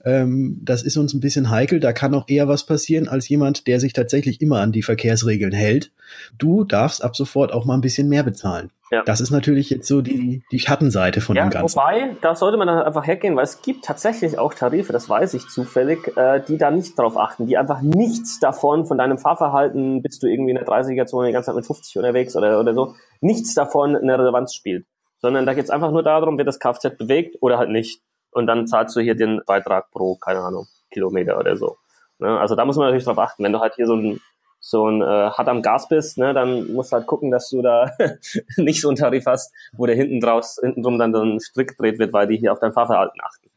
[0.05, 1.79] ähm, das ist uns ein bisschen heikel.
[1.79, 5.51] Da kann auch eher was passieren als jemand, der sich tatsächlich immer an die Verkehrsregeln
[5.51, 5.91] hält.
[6.37, 8.69] Du darfst ab sofort auch mal ein bisschen mehr bezahlen.
[8.91, 9.01] Ja.
[9.03, 11.75] Das ist natürlich jetzt so die, die Schattenseite von ja, dem Ganzen.
[11.75, 15.33] Wobei, da sollte man dann einfach hergehen, weil es gibt tatsächlich auch Tarife, das weiß
[15.33, 20.03] ich zufällig, äh, die da nicht drauf achten, die einfach nichts davon, von deinem Fahrverhalten,
[20.03, 22.93] bist du irgendwie in der 30er-Zone die ganze Zeit mit 50 unterwegs oder, oder so,
[23.21, 24.85] nichts davon eine Relevanz spielt.
[25.19, 28.01] Sondern da geht es einfach nur darum, wird das Kfz bewegt oder halt nicht
[28.35, 31.77] und dann zahlst du hier den Beitrag pro, keine Ahnung, Kilometer oder so.
[32.19, 32.39] Ne?
[32.39, 33.43] Also da muss man natürlich drauf achten.
[33.43, 34.21] Wenn du halt hier so ein
[34.67, 37.61] so ein äh, hart am Gas bist, ne, dann musst du halt gucken, dass du
[37.61, 37.91] da
[38.57, 41.77] nicht so einen Tarif hast, wo der hinten draus, hinten drum dann so ein Strick
[41.77, 43.49] gedreht wird, weil die hier auf dein Fahrverhalten achten.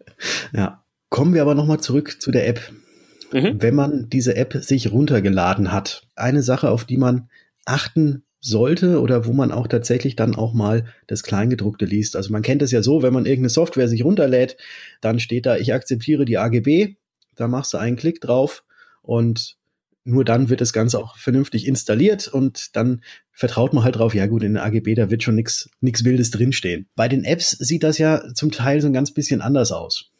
[0.52, 0.82] Ja.
[1.08, 2.60] Kommen wir aber nochmal zurück zu der App.
[3.32, 3.62] Mhm.
[3.62, 7.30] Wenn man diese App sich runtergeladen hat, eine Sache, auf die man
[7.64, 12.16] achten sollte oder wo man auch tatsächlich dann auch mal das Kleingedruckte liest.
[12.16, 14.56] Also man kennt es ja so, wenn man irgendeine Software sich runterlädt,
[15.00, 16.96] dann steht da, ich akzeptiere die AGB,
[17.37, 18.64] da machst du einen Klick drauf
[19.02, 19.56] und
[20.04, 24.26] nur dann wird das Ganze auch vernünftig installiert und dann vertraut man halt drauf, ja
[24.26, 26.88] gut, in der AGB, da wird schon nichts Wildes drinstehen.
[26.96, 30.11] Bei den Apps sieht das ja zum Teil so ein ganz bisschen anders aus.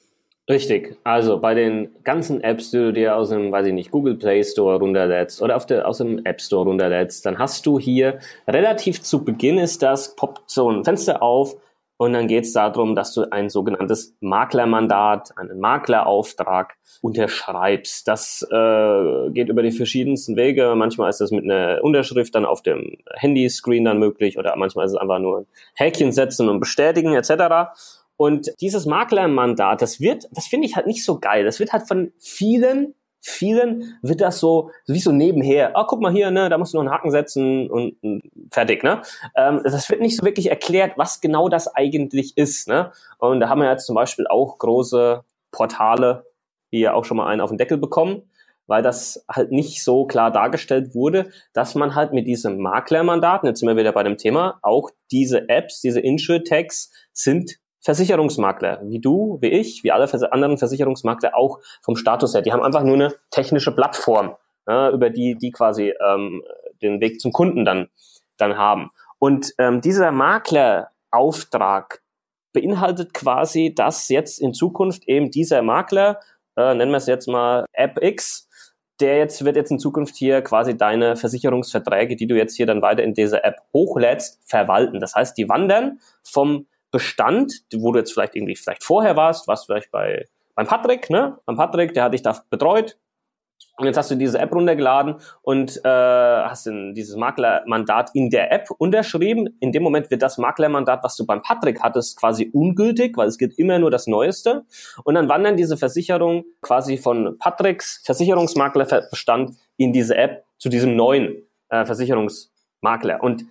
[0.49, 0.97] Richtig.
[1.05, 4.43] Also bei den ganzen Apps, die du dir aus dem, weiß ich nicht, Google Play
[4.43, 9.25] Store runterlädst oder der, aus dem App Store runterlädst, dann hast du hier relativ zu
[9.25, 11.57] Beginn ist das, poppt so ein Fenster auf
[11.99, 18.07] und dann geht es darum, dass du ein sogenanntes Maklermandat, einen Maklerauftrag unterschreibst.
[18.07, 20.75] Das äh, geht über die verschiedensten Wege.
[20.77, 24.93] Manchmal ist das mit einer Unterschrift dann auf dem Handyscreen dann möglich oder manchmal ist
[24.93, 27.75] es einfach nur ein Häkchen setzen und bestätigen etc.
[28.19, 31.45] Und dieses Maklermandat, das wird, das finde ich halt nicht so geil.
[31.45, 35.77] Das wird halt von vielen, vielen wird das so, wie so nebenher.
[35.77, 37.95] Ah, guck mal hier, ne, da musst du noch einen Haken setzen und,
[38.51, 39.03] fertig, ne.
[39.37, 42.91] Ähm, das wird nicht so wirklich erklärt, was genau das eigentlich ist, ne.
[43.19, 46.27] Und da haben wir jetzt zum Beispiel auch große Portale,
[46.73, 48.25] die ja auch schon mal einen auf den Deckel bekommen
[48.67, 53.61] weil das halt nicht so klar dargestellt wurde, dass man halt mit diesem Maklermandat, jetzt
[53.61, 59.39] sind wir wieder bei dem Thema, auch diese Apps, diese Insure-Tags sind Versicherungsmakler, wie du,
[59.41, 62.43] wie ich, wie alle anderen Versicherungsmakler auch vom Status her.
[62.43, 64.37] Die haben einfach nur eine technische Plattform,
[64.67, 66.43] ja, über die die quasi ähm,
[66.83, 67.89] den Weg zum Kunden dann
[68.37, 68.91] dann haben.
[69.19, 72.03] Und ähm, dieser Maklerauftrag
[72.53, 76.21] beinhaltet quasi, dass jetzt in Zukunft eben dieser Makler,
[76.57, 78.49] äh, nennen wir es jetzt mal App X,
[79.01, 82.83] der jetzt wird jetzt in Zukunft hier quasi deine Versicherungsverträge, die du jetzt hier dann
[82.83, 84.99] weiter in dieser App hochlädst, verwalten.
[84.99, 89.67] Das heißt, die wandern vom Bestand, wo du jetzt vielleicht irgendwie vielleicht vorher warst, warst
[89.67, 91.39] vielleicht bei beim Patrick, ne?
[91.47, 92.99] Beim Patrick, der hat dich da betreut,
[93.79, 98.51] und jetzt hast du diese App runtergeladen und äh, hast in dieses Maklermandat in der
[98.51, 99.57] App unterschrieben.
[99.61, 103.39] In dem Moment wird das Maklermandat, was du beim Patrick hattest, quasi ungültig, weil es
[103.39, 104.65] gibt immer nur das Neueste.
[105.05, 111.47] Und dann wandern diese Versicherungen quasi von Patricks Versicherungsmaklerbestand in diese App zu diesem neuen
[111.69, 113.23] äh, Versicherungsmakler.
[113.23, 113.45] Und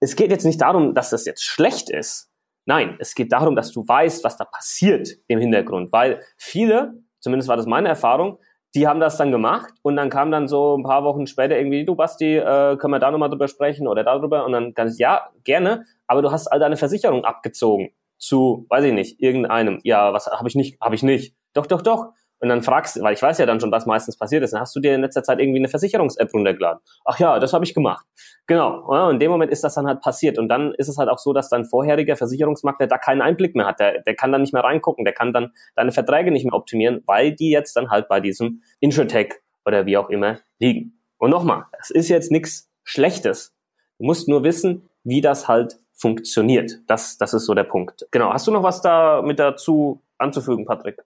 [0.00, 2.30] es geht jetzt nicht darum, dass das jetzt schlecht ist.
[2.66, 7.48] Nein, es geht darum, dass du weißt, was da passiert im Hintergrund, weil viele, zumindest
[7.48, 8.38] war das meine Erfahrung,
[8.74, 11.84] die haben das dann gemacht und dann kam dann so ein paar Wochen später irgendwie,
[11.84, 14.44] du Basti, äh, können wir da nochmal drüber sprechen oder darüber?
[14.44, 18.92] Und dann ganz, ja, gerne, aber du hast all deine Versicherung abgezogen zu, weiß ich
[18.92, 19.80] nicht, irgendeinem.
[19.84, 21.36] Ja, was habe ich nicht, habe ich nicht.
[21.52, 22.12] Doch, doch, doch.
[22.44, 24.76] Und dann fragst, weil ich weiß ja dann schon, was meistens passiert ist, dann hast
[24.76, 26.78] du dir in letzter Zeit irgendwie eine Versicherungs-App runtergeladen.
[27.06, 28.04] Ach ja, das habe ich gemacht.
[28.46, 28.84] Genau.
[28.86, 30.36] Und in dem Moment ist das dann halt passiert.
[30.38, 33.64] Und dann ist es halt auch so, dass dein vorheriger Versicherungsmakler da keinen Einblick mehr
[33.64, 33.80] hat.
[33.80, 37.02] Der, der kann dann nicht mehr reingucken, der kann dann deine Verträge nicht mehr optimieren,
[37.06, 41.00] weil die jetzt dann halt bei diesem Insurtech oder wie auch immer liegen.
[41.16, 43.54] Und nochmal, es ist jetzt nichts Schlechtes.
[43.98, 46.72] Du musst nur wissen, wie das halt funktioniert.
[46.88, 48.06] Das, das ist so der Punkt.
[48.10, 48.34] Genau.
[48.34, 50.98] Hast du noch was da mit dazu anzufügen, Patrick?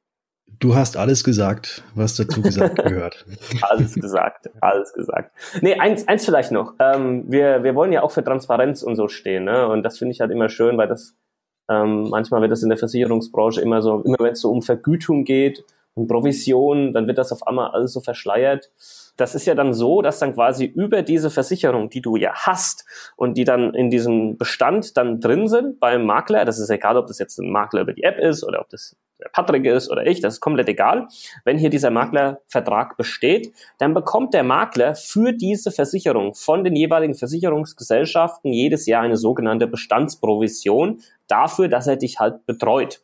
[0.61, 3.25] Du hast alles gesagt, was dazu gesagt gehört.
[3.63, 5.31] alles gesagt, alles gesagt.
[5.61, 6.75] Nee, eins, eins vielleicht noch.
[6.81, 9.69] Ähm, wir, wir wollen ja auch für Transparenz und so stehen, ne?
[9.69, 11.15] Und das finde ich halt immer schön, weil das
[11.69, 15.25] ähm, manchmal wird das in der Versicherungsbranche immer so, immer wenn es so um Vergütung
[15.25, 18.71] geht und Provision, dann wird das auf einmal alles so verschleiert.
[19.17, 22.85] Das ist ja dann so, dass dann quasi über diese Versicherung, die du ja hast
[23.17, 27.07] und die dann in diesem Bestand dann drin sind beim Makler, das ist egal, ob
[27.07, 30.07] das jetzt ein Makler über die App ist oder ob das der Patrick ist oder
[30.07, 31.09] ich, das ist komplett egal.
[31.45, 37.15] Wenn hier dieser Maklervertrag besteht, dann bekommt der Makler für diese Versicherung von den jeweiligen
[37.15, 43.01] Versicherungsgesellschaften jedes Jahr eine sogenannte Bestandsprovision dafür, dass er dich halt betreut.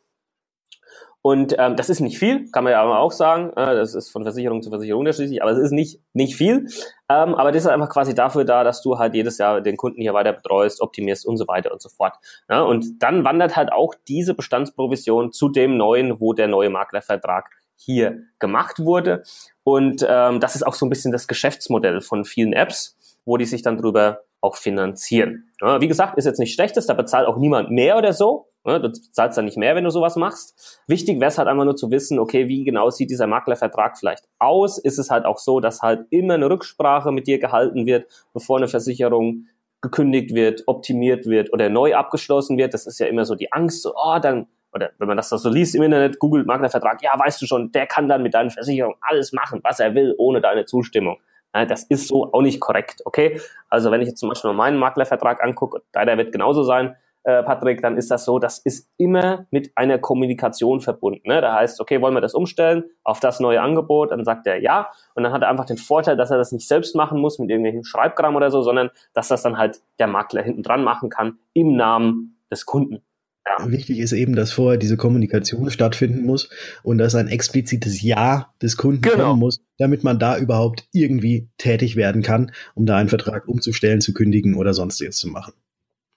[1.25, 3.49] Und ähm, das ist nicht viel, kann man ja auch sagen.
[3.57, 6.67] Äh, das ist von Versicherung zu Versicherung unterschiedlich, aber es ist nicht, nicht viel.
[7.09, 9.99] Ähm, aber das ist einfach quasi dafür da, dass du halt jedes Jahr den Kunden
[10.01, 12.13] hier weiter betreust, optimierst und so weiter und so fort.
[12.47, 17.49] Ja, und dann wandert halt auch diese Bestandsprovision zu dem neuen, wo der neue Maklervertrag
[17.75, 19.23] hier gemacht wurde.
[19.63, 23.45] Und ähm, das ist auch so ein bisschen das Geschäftsmodell von vielen Apps, wo die
[23.45, 25.49] sich dann drüber auch finanzieren.
[25.59, 28.51] Ja, wie gesagt, ist jetzt nicht schlechtes, da bezahlt auch niemand mehr oder so.
[28.65, 30.81] Ja, du zahlst dann nicht mehr, wenn du sowas machst.
[30.87, 34.23] Wichtig wäre es halt einfach nur zu wissen, okay, wie genau sieht dieser Maklervertrag vielleicht
[34.39, 34.79] aus?
[34.79, 38.57] Ist es halt auch so, dass halt immer eine Rücksprache mit dir gehalten wird, bevor
[38.57, 39.45] eine Versicherung
[39.81, 42.73] gekündigt wird, optimiert wird oder neu abgeschlossen wird?
[42.73, 45.49] Das ist ja immer so die Angst, so, oh, dann oder wenn man das so
[45.49, 48.95] liest im Internet, googelt Maklervertrag, ja, weißt du schon, der kann dann mit deiner Versicherung
[48.99, 51.17] alles machen, was er will, ohne deine Zustimmung.
[51.53, 53.39] Das ist so auch nicht korrekt, okay?
[53.69, 57.81] Also wenn ich jetzt zum Beispiel meinen Maklervertrag angucke, deiner wird genauso sein, äh, Patrick,
[57.81, 61.27] dann ist das so, das ist immer mit einer Kommunikation verbunden.
[61.27, 61.41] Ne?
[61.41, 64.11] Da heißt, okay, wollen wir das umstellen auf das neue Angebot?
[64.11, 64.91] Dann sagt er ja.
[65.15, 67.49] Und dann hat er einfach den Vorteil, dass er das nicht selbst machen muss mit
[67.49, 71.39] irgendwelchen Schreibgramm oder so, sondern dass das dann halt der Makler hinten dran machen kann
[71.53, 73.01] im Namen des Kunden.
[73.47, 73.71] Ja.
[73.71, 76.49] Wichtig ist eben, dass vorher diese Kommunikation stattfinden muss
[76.83, 79.29] und dass ein explizites Ja des Kunden genau.
[79.29, 84.01] kommen muss, damit man da überhaupt irgendwie tätig werden kann, um da einen Vertrag umzustellen,
[84.01, 85.53] zu kündigen oder sonstiges zu machen.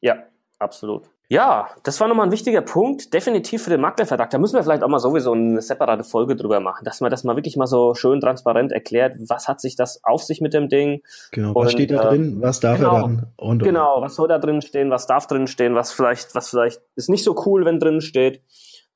[0.01, 0.23] Ja,
[0.59, 1.05] absolut.
[1.31, 4.31] Ja, das war nochmal ein wichtiger Punkt, definitiv für den Maklervertrag.
[4.31, 7.23] Da müssen wir vielleicht auch mal sowieso eine separate Folge drüber machen, dass man das
[7.23, 10.71] mal wirklich mal so schön transparent erklärt, was hat sich das auf sich mit dem
[10.71, 11.03] Ding.
[11.33, 13.27] Genau, was und, steht da drin, was darf genau, er dann?
[13.37, 16.81] Und, genau, was soll da drin stehen, was darf drin stehen, was vielleicht, was vielleicht
[16.97, 18.43] ist nicht so cool, wenn drin steht.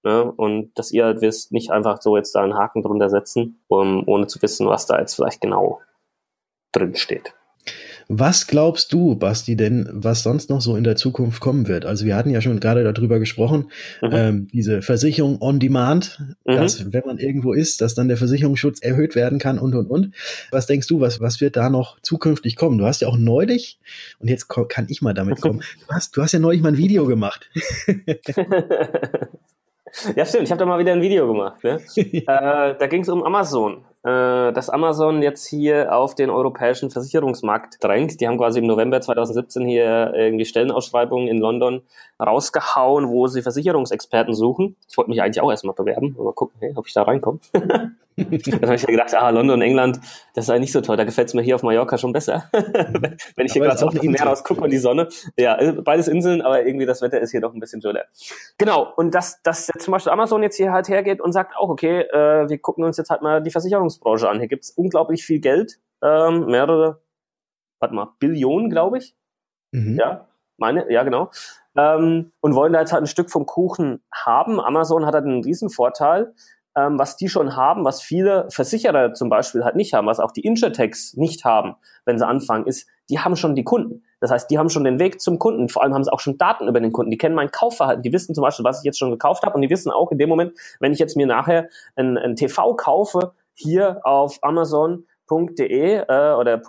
[0.02, 0.24] Ne?
[0.32, 4.08] Und dass ihr halt wisst, nicht einfach so jetzt da einen Haken drunter setzen, um,
[4.08, 5.80] ohne zu wissen, was da jetzt vielleicht genau
[6.72, 7.34] drin steht.
[8.14, 11.86] Was glaubst du, Basti, denn, was sonst noch so in der Zukunft kommen wird?
[11.86, 13.70] Also wir hatten ja schon gerade darüber gesprochen,
[14.02, 14.10] mhm.
[14.12, 16.56] ähm, diese Versicherung on Demand, mhm.
[16.56, 20.14] dass wenn man irgendwo ist, dass dann der Versicherungsschutz erhöht werden kann und und und.
[20.50, 22.76] Was denkst du, was, was wird da noch zukünftig kommen?
[22.76, 23.78] Du hast ja auch neulich,
[24.18, 26.76] und jetzt kann ich mal damit kommen, du hast, du hast ja neulich mal ein
[26.76, 27.48] Video gemacht.
[30.16, 30.44] Ja, stimmt.
[30.44, 31.62] Ich habe da mal wieder ein Video gemacht.
[31.62, 31.78] Ne?
[31.96, 33.84] äh, da ging es um Amazon.
[34.04, 38.20] Äh, dass Amazon jetzt hier auf den europäischen Versicherungsmarkt drängt.
[38.20, 41.82] Die haben quasi im November 2017 hier irgendwie Stellenausschreibungen in London
[42.20, 44.76] rausgehauen, wo sie Versicherungsexperten suchen.
[44.88, 46.16] Ich wollte mich eigentlich auch erstmal bewerben.
[46.18, 47.38] Mal gucken, hey, ob ich da reinkomme.
[48.16, 50.00] dann habe ich ja gedacht, ah, London England,
[50.34, 50.96] das sei nicht so toll.
[50.96, 52.44] Da gefällt es mir hier auf Mallorca schon besser.
[52.52, 55.08] Wenn ich hier gerade auf das Meer rausgucke und die Sonne.
[55.36, 58.02] Ja, äh, beides Inseln, aber irgendwie das Wetter ist hier doch ein bisschen schöner.
[58.58, 62.00] Genau, und dass, dass zum Beispiel Amazon jetzt hier halt hergeht und sagt auch, okay,
[62.00, 63.50] äh, wir gucken uns jetzt halt mal die
[63.92, 64.38] Versicherungsbranche an.
[64.38, 67.02] Hier gibt's unglaublich viel Geld, ähm, mehrere,
[67.80, 69.16] warte mal, Billionen, glaube ich.
[69.72, 69.98] Mhm.
[69.98, 71.30] Ja, meine, ja genau.
[71.76, 74.60] Ähm, und wollen da jetzt halt ein Stück vom Kuchen haben.
[74.60, 76.34] Amazon hat halt einen riesen Vorteil
[76.76, 80.32] ähm, was die schon haben, was viele Versicherer zum Beispiel halt nicht haben, was auch
[80.32, 84.04] die Insurtechs nicht haben, wenn sie anfangen, ist, die haben schon die Kunden.
[84.20, 85.68] Das heißt, die haben schon den Weg zum Kunden.
[85.68, 87.10] Vor allem haben sie auch schon Daten über den Kunden.
[87.10, 88.02] Die kennen mein Kaufverhalten.
[88.02, 89.54] Die wissen zum Beispiel, was ich jetzt schon gekauft habe.
[89.54, 92.74] Und die wissen auch in dem Moment, wenn ich jetzt mir nachher ein, ein TV
[92.74, 96.60] kaufe, hier auf Amazon.de äh, oder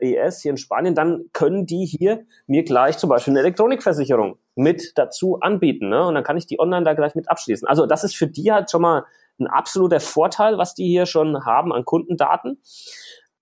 [0.00, 4.92] .es hier in Spanien, dann können die hier mir gleich zum Beispiel eine Elektronikversicherung mit
[4.96, 5.88] dazu anbieten.
[5.88, 6.06] Ne?
[6.06, 7.68] Und dann kann ich die online da gleich mit abschließen.
[7.68, 9.04] Also das ist für die halt schon mal
[9.38, 12.60] ein absoluter Vorteil, was die hier schon haben an Kundendaten.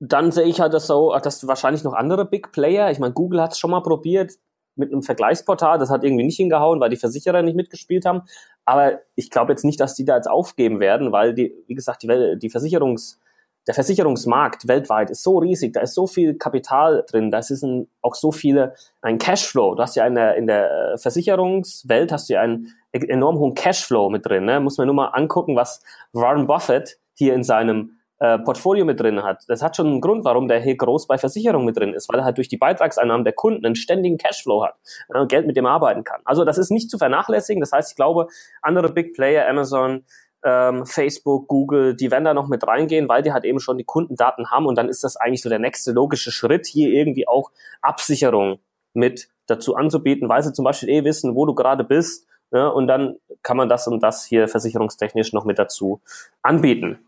[0.01, 3.40] Dann sehe ich halt das so, dass wahrscheinlich noch andere Big Player, ich meine, Google
[3.40, 4.33] hat es schon mal probiert
[4.77, 8.23] mit einem Vergleichsportal, das hat irgendwie nicht hingehauen, weil die Versicherer nicht mitgespielt haben.
[8.64, 12.03] Aber ich glaube jetzt nicht, dass die da jetzt aufgeben werden, weil die, wie gesagt,
[12.03, 13.18] die, die Versicherungs-
[13.66, 17.88] der Versicherungsmarkt weltweit ist so riesig, da ist so viel Kapital drin, da ist ein,
[18.03, 19.74] auch so viele, ein Cashflow.
[19.74, 24.11] Du hast ja in der, in der Versicherungswelt hast du ja einen enorm hohen Cashflow
[24.11, 24.44] mit drin.
[24.44, 24.61] Ne?
[24.61, 29.22] Muss man nur mal angucken, was Warren Buffett hier in seinem äh, Portfolio mit drin
[29.22, 29.44] hat.
[29.48, 32.20] Das hat schon einen Grund, warum der hier groß bei Versicherungen mit drin ist, weil
[32.20, 34.74] er halt durch die Beitragseinnahmen der Kunden einen ständigen Cashflow hat
[35.09, 36.20] und Geld mit dem er arbeiten kann.
[36.24, 37.61] Also das ist nicht zu vernachlässigen.
[37.61, 38.29] Das heißt, ich glaube,
[38.62, 40.05] andere Big Player, Amazon,
[40.44, 43.85] ähm, Facebook, Google, die werden da noch mit reingehen, weil die halt eben schon die
[43.85, 47.50] Kundendaten haben und dann ist das eigentlich so der nächste logische Schritt, hier irgendwie auch
[47.81, 48.59] Absicherung
[48.92, 52.87] mit dazu anzubieten, weil sie zum Beispiel eh wissen, wo du gerade bist ja, und
[52.87, 56.00] dann kann man das und das hier versicherungstechnisch noch mit dazu
[56.42, 56.98] anbieten.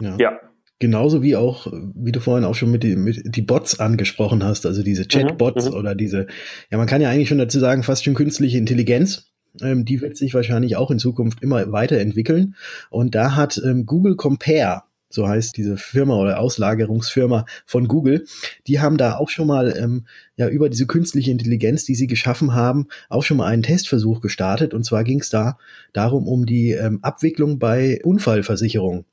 [0.00, 0.16] Ja.
[0.18, 0.40] ja.
[0.78, 4.66] Genauso wie auch, wie du vorhin auch schon mit die, mit die Bots angesprochen hast,
[4.66, 5.76] also diese Chatbots mhm, mhm.
[5.76, 6.26] oder diese,
[6.70, 9.32] ja, man kann ja eigentlich schon dazu sagen, fast schon künstliche Intelligenz.
[9.62, 12.56] Ähm, die wird sich wahrscheinlich auch in Zukunft immer weiterentwickeln.
[12.90, 18.26] Und da hat ähm, Google Compare so heißt diese Firma oder Auslagerungsfirma von Google,
[18.66, 22.54] die haben da auch schon mal ähm, ja über diese künstliche Intelligenz, die sie geschaffen
[22.54, 24.74] haben, auch schon mal einen Testversuch gestartet.
[24.74, 25.58] Und zwar ging es da
[25.92, 29.04] darum um die ähm, Abwicklung bei Unfallversicherungen.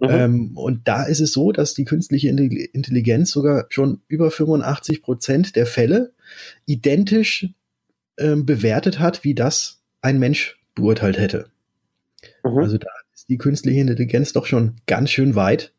[0.00, 0.08] Mhm.
[0.08, 5.56] Ähm, und da ist es so, dass die künstliche Intelligenz sogar schon über 85 Prozent
[5.56, 6.12] der Fälle
[6.66, 7.48] identisch
[8.18, 11.46] ähm, bewertet hat, wie das ein Mensch beurteilt hätte.
[12.44, 12.58] Mhm.
[12.58, 15.72] Also da ist die künstliche Intelligenz doch schon ganz schön weit.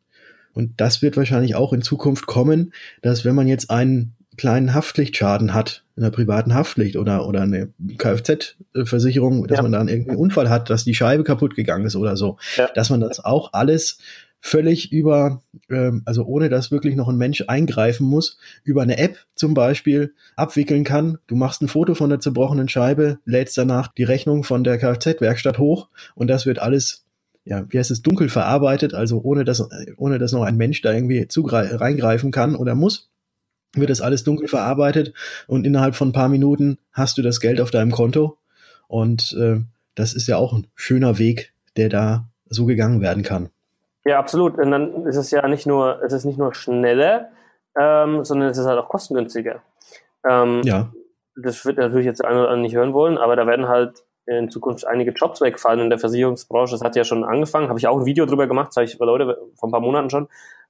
[0.52, 5.52] Und das wird wahrscheinlich auch in Zukunft kommen, dass wenn man jetzt einen kleinen Haftpflichtschaden
[5.52, 9.62] hat, in der privaten Haftpflicht oder, oder eine Kfz-Versicherung, dass ja.
[9.62, 12.68] man dann irgendeinen Unfall hat, dass die Scheibe kaputt gegangen ist oder so, ja.
[12.74, 13.98] dass man das auch alles
[14.40, 19.18] völlig über, ähm, also ohne dass wirklich noch ein Mensch eingreifen muss, über eine App
[19.34, 21.18] zum Beispiel abwickeln kann.
[21.26, 25.58] Du machst ein Foto von der zerbrochenen Scheibe, lädst danach die Rechnung von der Kfz-Werkstatt
[25.58, 27.04] hoch und das wird alles
[27.46, 30.92] ja, wie heißt es, dunkel verarbeitet, also ohne dass, ohne dass noch ein Mensch da
[30.92, 33.08] irgendwie reingreifen kann oder muss,
[33.74, 35.12] wird das alles dunkel verarbeitet
[35.46, 38.38] und innerhalb von ein paar Minuten hast du das Geld auf deinem Konto
[38.88, 39.60] und äh,
[39.94, 43.50] das ist ja auch ein schöner Weg, der da so gegangen werden kann.
[44.04, 44.56] Ja, absolut.
[44.56, 47.30] Und dann ist es ja nicht nur, es ist nicht nur schneller,
[47.76, 49.62] ähm, sondern es ist halt auch kostengünstiger.
[50.24, 50.92] Ähm, ja.
[51.34, 54.50] Das wird natürlich jetzt einer oder andere nicht hören wollen, aber da werden halt in
[54.50, 56.72] Zukunft einige Jobs wegfallen in der Versicherungsbranche.
[56.72, 59.38] Das hat ja schon angefangen, habe ich auch ein Video drüber gemacht, sage ich Leute
[59.54, 60.28] vor ein paar Monaten schon.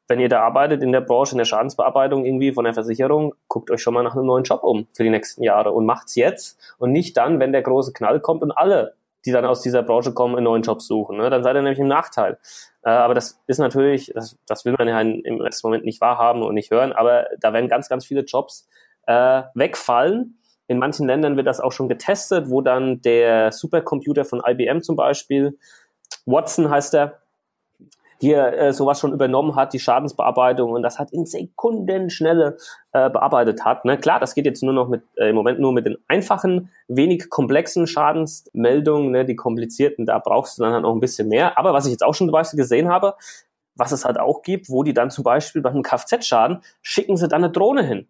[0.09, 3.71] Wenn ihr da arbeitet in der Branche, in der Schadensbearbeitung irgendwie von der Versicherung, guckt
[3.71, 6.59] euch schon mal nach einem neuen Job um für die nächsten Jahre und macht's jetzt
[6.79, 8.95] und nicht dann, wenn der große Knall kommt und alle
[9.27, 11.19] die dann aus dieser Branche kommen, einen neuen Job suchen.
[11.19, 11.29] Ne?
[11.29, 12.39] Dann seid ihr nämlich im Nachteil.
[12.83, 16.43] Äh, aber das ist natürlich, das, das will man ja im letzten Moment nicht wahrhaben
[16.43, 18.69] und nicht hören, aber da werden ganz, ganz viele Jobs
[19.07, 20.39] äh, wegfallen.
[20.69, 24.97] In manchen Ländern wird das auch schon getestet, wo dann der Supercomputer von IBM zum
[24.97, 25.59] Beispiel,
[26.25, 27.21] Watson heißt er,
[28.19, 32.57] hier äh, sowas schon übernommen hat, die Schadensbearbeitung und das hat in Sekundenschnelle
[32.93, 33.85] äh, bearbeitet hat.
[33.85, 33.99] Ne?
[33.99, 37.29] Klar, das geht jetzt nur noch mit äh, im Moment nur mit den einfachen, wenig
[37.29, 39.25] komplexen Schadensmeldungen, ne?
[39.25, 41.59] die komplizierten, da brauchst du dann halt noch ein bisschen mehr.
[41.59, 43.15] Aber was ich jetzt auch schon zum gesehen habe,
[43.75, 47.29] was es halt auch gibt, wo die dann zum Beispiel bei einem Kfz-Schaden schicken sie
[47.29, 48.09] dann eine Drohne hin.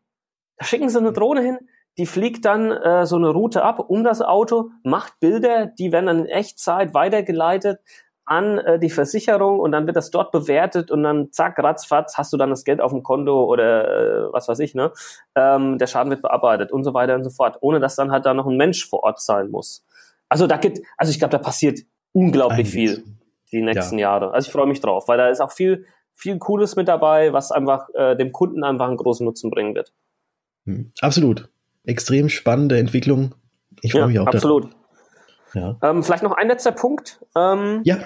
[0.58, 1.58] Da schicken sie eine Drohne hin,
[1.98, 6.06] die fliegt dann äh, so eine Route ab um das Auto, macht Bilder, die werden
[6.06, 7.80] dann in Echtzeit weitergeleitet
[8.26, 12.32] an äh, die Versicherung und dann wird das dort bewertet und dann zack, ratzfatz, hast
[12.32, 14.92] du dann das Geld auf dem Konto oder äh, was weiß ich, ne?
[15.36, 18.26] Ähm, der Schaden wird bearbeitet und so weiter und so fort, ohne dass dann halt
[18.26, 19.84] da noch ein Mensch vor Ort sein muss.
[20.28, 21.80] Also da gibt, also ich glaube, da passiert
[22.12, 22.96] unglaublich Einiges.
[22.96, 23.04] viel.
[23.52, 24.10] die nächsten ja.
[24.10, 24.32] Jahre.
[24.32, 27.52] Also ich freue mich drauf, weil da ist auch viel, viel Cooles mit dabei, was
[27.52, 29.92] einfach äh, dem Kunden einfach einen großen Nutzen bringen wird.
[30.64, 31.48] Hm, absolut.
[31.84, 33.36] Extrem spannende Entwicklung.
[33.82, 34.26] Ich freue ja, mich auch.
[34.26, 34.70] Absolut.
[35.56, 35.76] Ja.
[35.82, 37.24] Ähm, vielleicht noch ein letzter Punkt.
[37.34, 37.98] Ähm, ja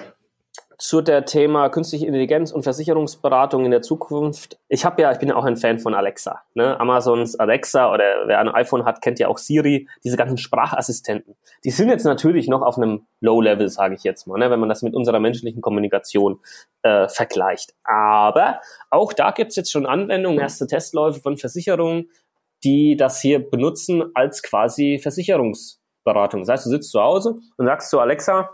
[0.81, 4.57] zu der Thema künstliche Intelligenz und Versicherungsberatung in der Zukunft.
[4.67, 6.41] Ich habe ja, ich bin ja auch ein Fan von Alexa.
[6.55, 6.79] Ne?
[6.79, 11.35] Amazons Alexa oder wer ein iPhone hat, kennt ja auch Siri, diese ganzen Sprachassistenten.
[11.63, 14.49] Die sind jetzt natürlich noch auf einem Low-Level, sage ich jetzt mal, ne?
[14.49, 16.39] wenn man das mit unserer menschlichen Kommunikation
[16.81, 17.75] äh, vergleicht.
[17.83, 22.09] Aber auch da gibt's jetzt schon Anwendungen, erste Testläufe von Versicherungen,
[22.63, 24.99] die das hier benutzen als quasi
[26.03, 26.41] Versicherungsberatung.
[26.41, 28.49] Das heißt, du sitzt zu Hause und sagst zu Alexa,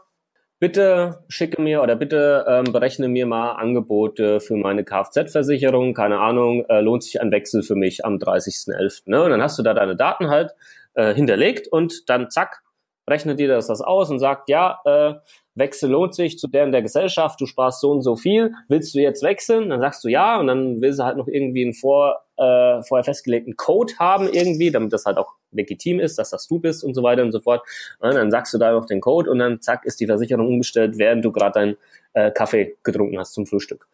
[0.59, 5.93] bitte schicke mir oder bitte ähm, berechne mir mal Angebote für meine Kfz-Versicherung.
[5.93, 9.03] Keine Ahnung, äh, lohnt sich ein Wechsel für mich am 30.11.
[9.05, 9.23] Ne?
[9.23, 10.51] Und dann hast du da deine Daten halt
[10.95, 12.61] äh, hinterlegt und dann zack,
[13.09, 15.13] rechnet dir das, das aus und sagt, ja, äh,
[15.55, 18.93] Wechsel lohnt sich zu der in der Gesellschaft, du sparst so und so viel, willst
[18.93, 19.69] du jetzt wechseln?
[19.69, 23.03] Dann sagst du ja und dann will sie halt noch irgendwie einen vor, äh, vorher
[23.03, 26.93] festgelegten Code haben irgendwie, damit das halt auch legitim ist, dass das du bist und
[26.93, 27.61] so weiter und so fort.
[27.99, 30.97] Und dann sagst du da noch den Code und dann zack ist die Versicherung umgestellt,
[30.97, 31.77] während du gerade deinen
[32.13, 33.87] äh, Kaffee getrunken hast zum Frühstück.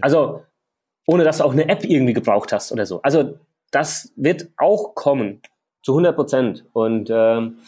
[0.00, 0.42] Also
[1.06, 3.00] ohne dass du auch eine App irgendwie gebraucht hast oder so.
[3.02, 3.38] Also
[3.70, 5.40] das wird auch kommen
[5.82, 7.58] zu 100 Prozent und ähm,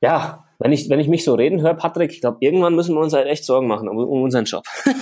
[0.00, 3.00] ja, wenn ich, wenn ich mich so reden höre, Patrick, ich glaube, irgendwann müssen wir
[3.00, 4.64] uns halt echt Sorgen machen um, um unseren Job.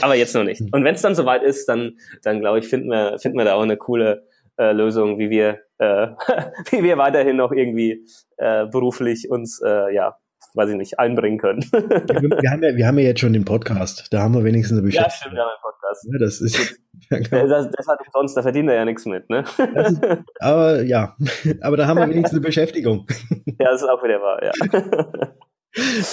[0.00, 0.60] Aber jetzt noch nicht.
[0.60, 3.54] Und wenn es dann soweit ist, dann, dann glaube ich, finden wir, finden wir da
[3.54, 4.26] auch eine coole
[4.58, 6.08] äh, Lösung, wie wir, äh,
[6.70, 10.16] wie wir weiterhin noch irgendwie äh, beruflich uns, äh, ja,
[10.54, 11.60] weiß ich nicht, einbringen können.
[11.70, 14.86] wir, haben ja, wir haben ja jetzt schon den Podcast, da haben wir wenigstens eine
[14.86, 15.10] Beschäftigung.
[15.10, 16.08] Ja, stimmt, wir haben einen Podcast.
[16.10, 16.80] Ja, das ist,
[17.10, 17.48] ja, genau.
[17.48, 19.40] das, das hat umsonst, da verdient er ja nichts mit, ne?
[19.40, 20.02] Ist,
[20.40, 21.16] aber ja,
[21.60, 23.06] aber da haben wir wenigstens eine Beschäftigung.
[23.44, 24.52] ja, das ist auch wieder wahr, ja.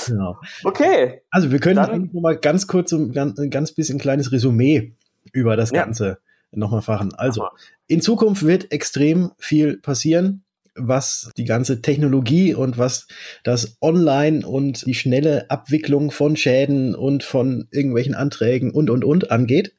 [0.07, 0.37] Genau.
[0.65, 1.21] Okay.
[1.31, 4.97] Also wir können Dann, noch mal ganz kurz ein ganz, ganz bisschen ein kleines Resümee
[5.31, 6.17] über das Ganze ja.
[6.55, 7.13] Nochmal fachen.
[7.15, 7.47] Also,
[7.87, 10.43] in Zukunft wird extrem viel passieren
[10.75, 13.07] was die ganze Technologie und was
[13.43, 19.31] das Online und die schnelle Abwicklung von Schäden und von irgendwelchen Anträgen und, und, und
[19.31, 19.75] angeht.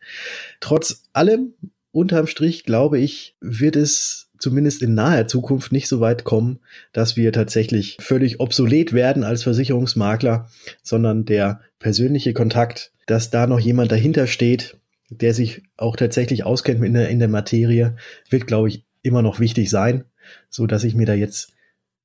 [0.61, 1.55] Trotz allem,
[1.91, 6.59] unterm Strich, glaube ich, wird es zumindest in naher Zukunft nicht so weit kommen,
[6.93, 10.49] dass wir tatsächlich völlig obsolet werden als Versicherungsmakler,
[10.83, 14.77] sondern der persönliche Kontakt, dass da noch jemand dahinter steht,
[15.11, 17.97] der sich auch tatsächlich auskennt in der, in der Materie,
[18.31, 20.05] wird, glaube ich, immer noch wichtig sein
[20.51, 21.53] so dass ich mir da jetzt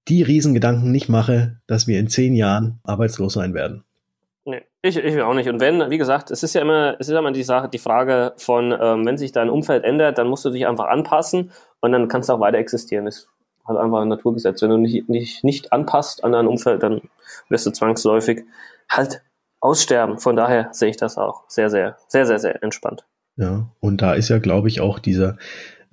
[0.07, 3.83] die Riesengedanken nicht mache, dass wir in zehn Jahren arbeitslos sein werden.
[4.81, 5.49] Ich, ich auch nicht.
[5.49, 8.33] Und wenn, wie gesagt, es ist ja immer, es ist immer die Sache, die Frage
[8.37, 12.07] von, ähm, wenn sich dein Umfeld ändert, dann musst du dich einfach anpassen und dann
[12.07, 13.05] kannst du auch weiter existieren.
[13.05, 13.29] Das ist
[13.67, 14.61] halt einfach ein Naturgesetz.
[14.61, 17.01] Wenn du dich nicht, nicht, nicht anpasst an dein Umfeld, dann
[17.49, 18.45] wirst du zwangsläufig
[18.89, 19.21] halt
[19.59, 20.19] aussterben.
[20.19, 23.05] Von daher sehe ich das auch sehr, sehr, sehr, sehr, sehr entspannt.
[23.35, 25.37] Ja, und da ist ja, glaube ich, auch dieser,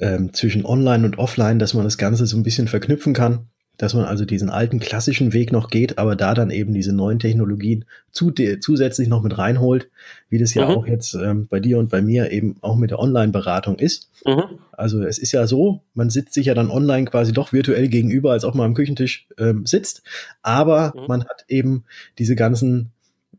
[0.00, 3.46] ähm, zwischen Online und Offline, dass man das Ganze so ein bisschen verknüpfen kann,
[3.76, 7.18] dass man also diesen alten klassischen Weg noch geht, aber da dann eben diese neuen
[7.18, 9.90] Technologien zu, zusätzlich noch mit reinholt,
[10.28, 10.74] wie das ja mhm.
[10.74, 14.10] auch jetzt ähm, bei dir und bei mir eben auch mit der Online-Beratung ist.
[14.24, 14.58] Mhm.
[14.72, 18.32] Also es ist ja so, man sitzt sich ja dann online quasi doch virtuell gegenüber,
[18.32, 20.02] als ob man am Küchentisch ähm, sitzt,
[20.42, 21.06] aber mhm.
[21.08, 21.84] man hat eben
[22.18, 22.92] diese ganzen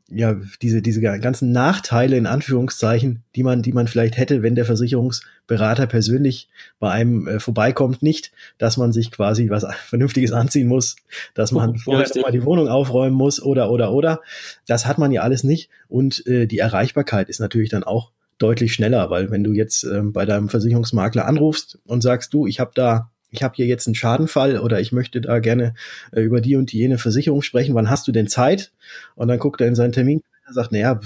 [0.10, 4.66] ja, diese, diese ganzen Nachteile in Anführungszeichen, die man, die man vielleicht hätte, wenn der
[4.66, 6.50] Versicherungsberater persönlich
[6.80, 10.96] bei einem äh, vorbeikommt, nicht, dass man sich quasi was Vernünftiges anziehen muss,
[11.34, 14.22] dass man oh, vorher mal die Wohnung aufräumen muss oder, oder, oder.
[14.66, 15.70] Das hat man ja alles nicht.
[15.90, 20.02] Und äh, die Erreichbarkeit ist natürlich dann auch deutlich schneller, weil wenn du jetzt äh,
[20.04, 23.96] bei deinem Versicherungsmakler anrufst und sagst, du, ich habe da ich habe hier jetzt einen
[23.96, 25.74] Schadenfall oder ich möchte da gerne
[26.12, 28.72] äh, über die und die jene Versicherung sprechen, wann hast du denn Zeit?
[29.16, 31.00] Und dann guckt er in seinen Termin und sagt, naja,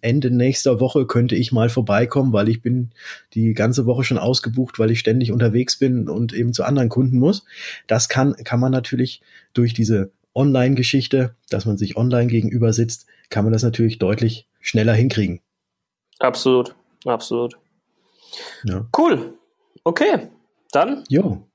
[0.00, 2.90] Ende nächster Woche könnte ich mal vorbeikommen, weil ich bin
[3.34, 7.18] die ganze Woche schon ausgebucht, weil ich ständig unterwegs bin und eben zu anderen Kunden
[7.18, 7.44] muss.
[7.88, 9.20] Das kann, kann man natürlich
[9.52, 14.94] durch diese Online-Geschichte, dass man sich online gegenüber sitzt, kann man das natürlich deutlich schneller
[14.94, 15.40] hinkriegen.
[16.20, 17.56] Absolut, absolut.
[18.62, 18.86] Ja.
[18.96, 19.34] Cool.
[19.82, 20.28] Okay,
[20.70, 21.48] dann jo.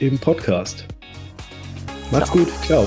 [0.00, 0.86] im Podcast.
[2.10, 2.48] Macht's gut.
[2.66, 2.84] Ciao.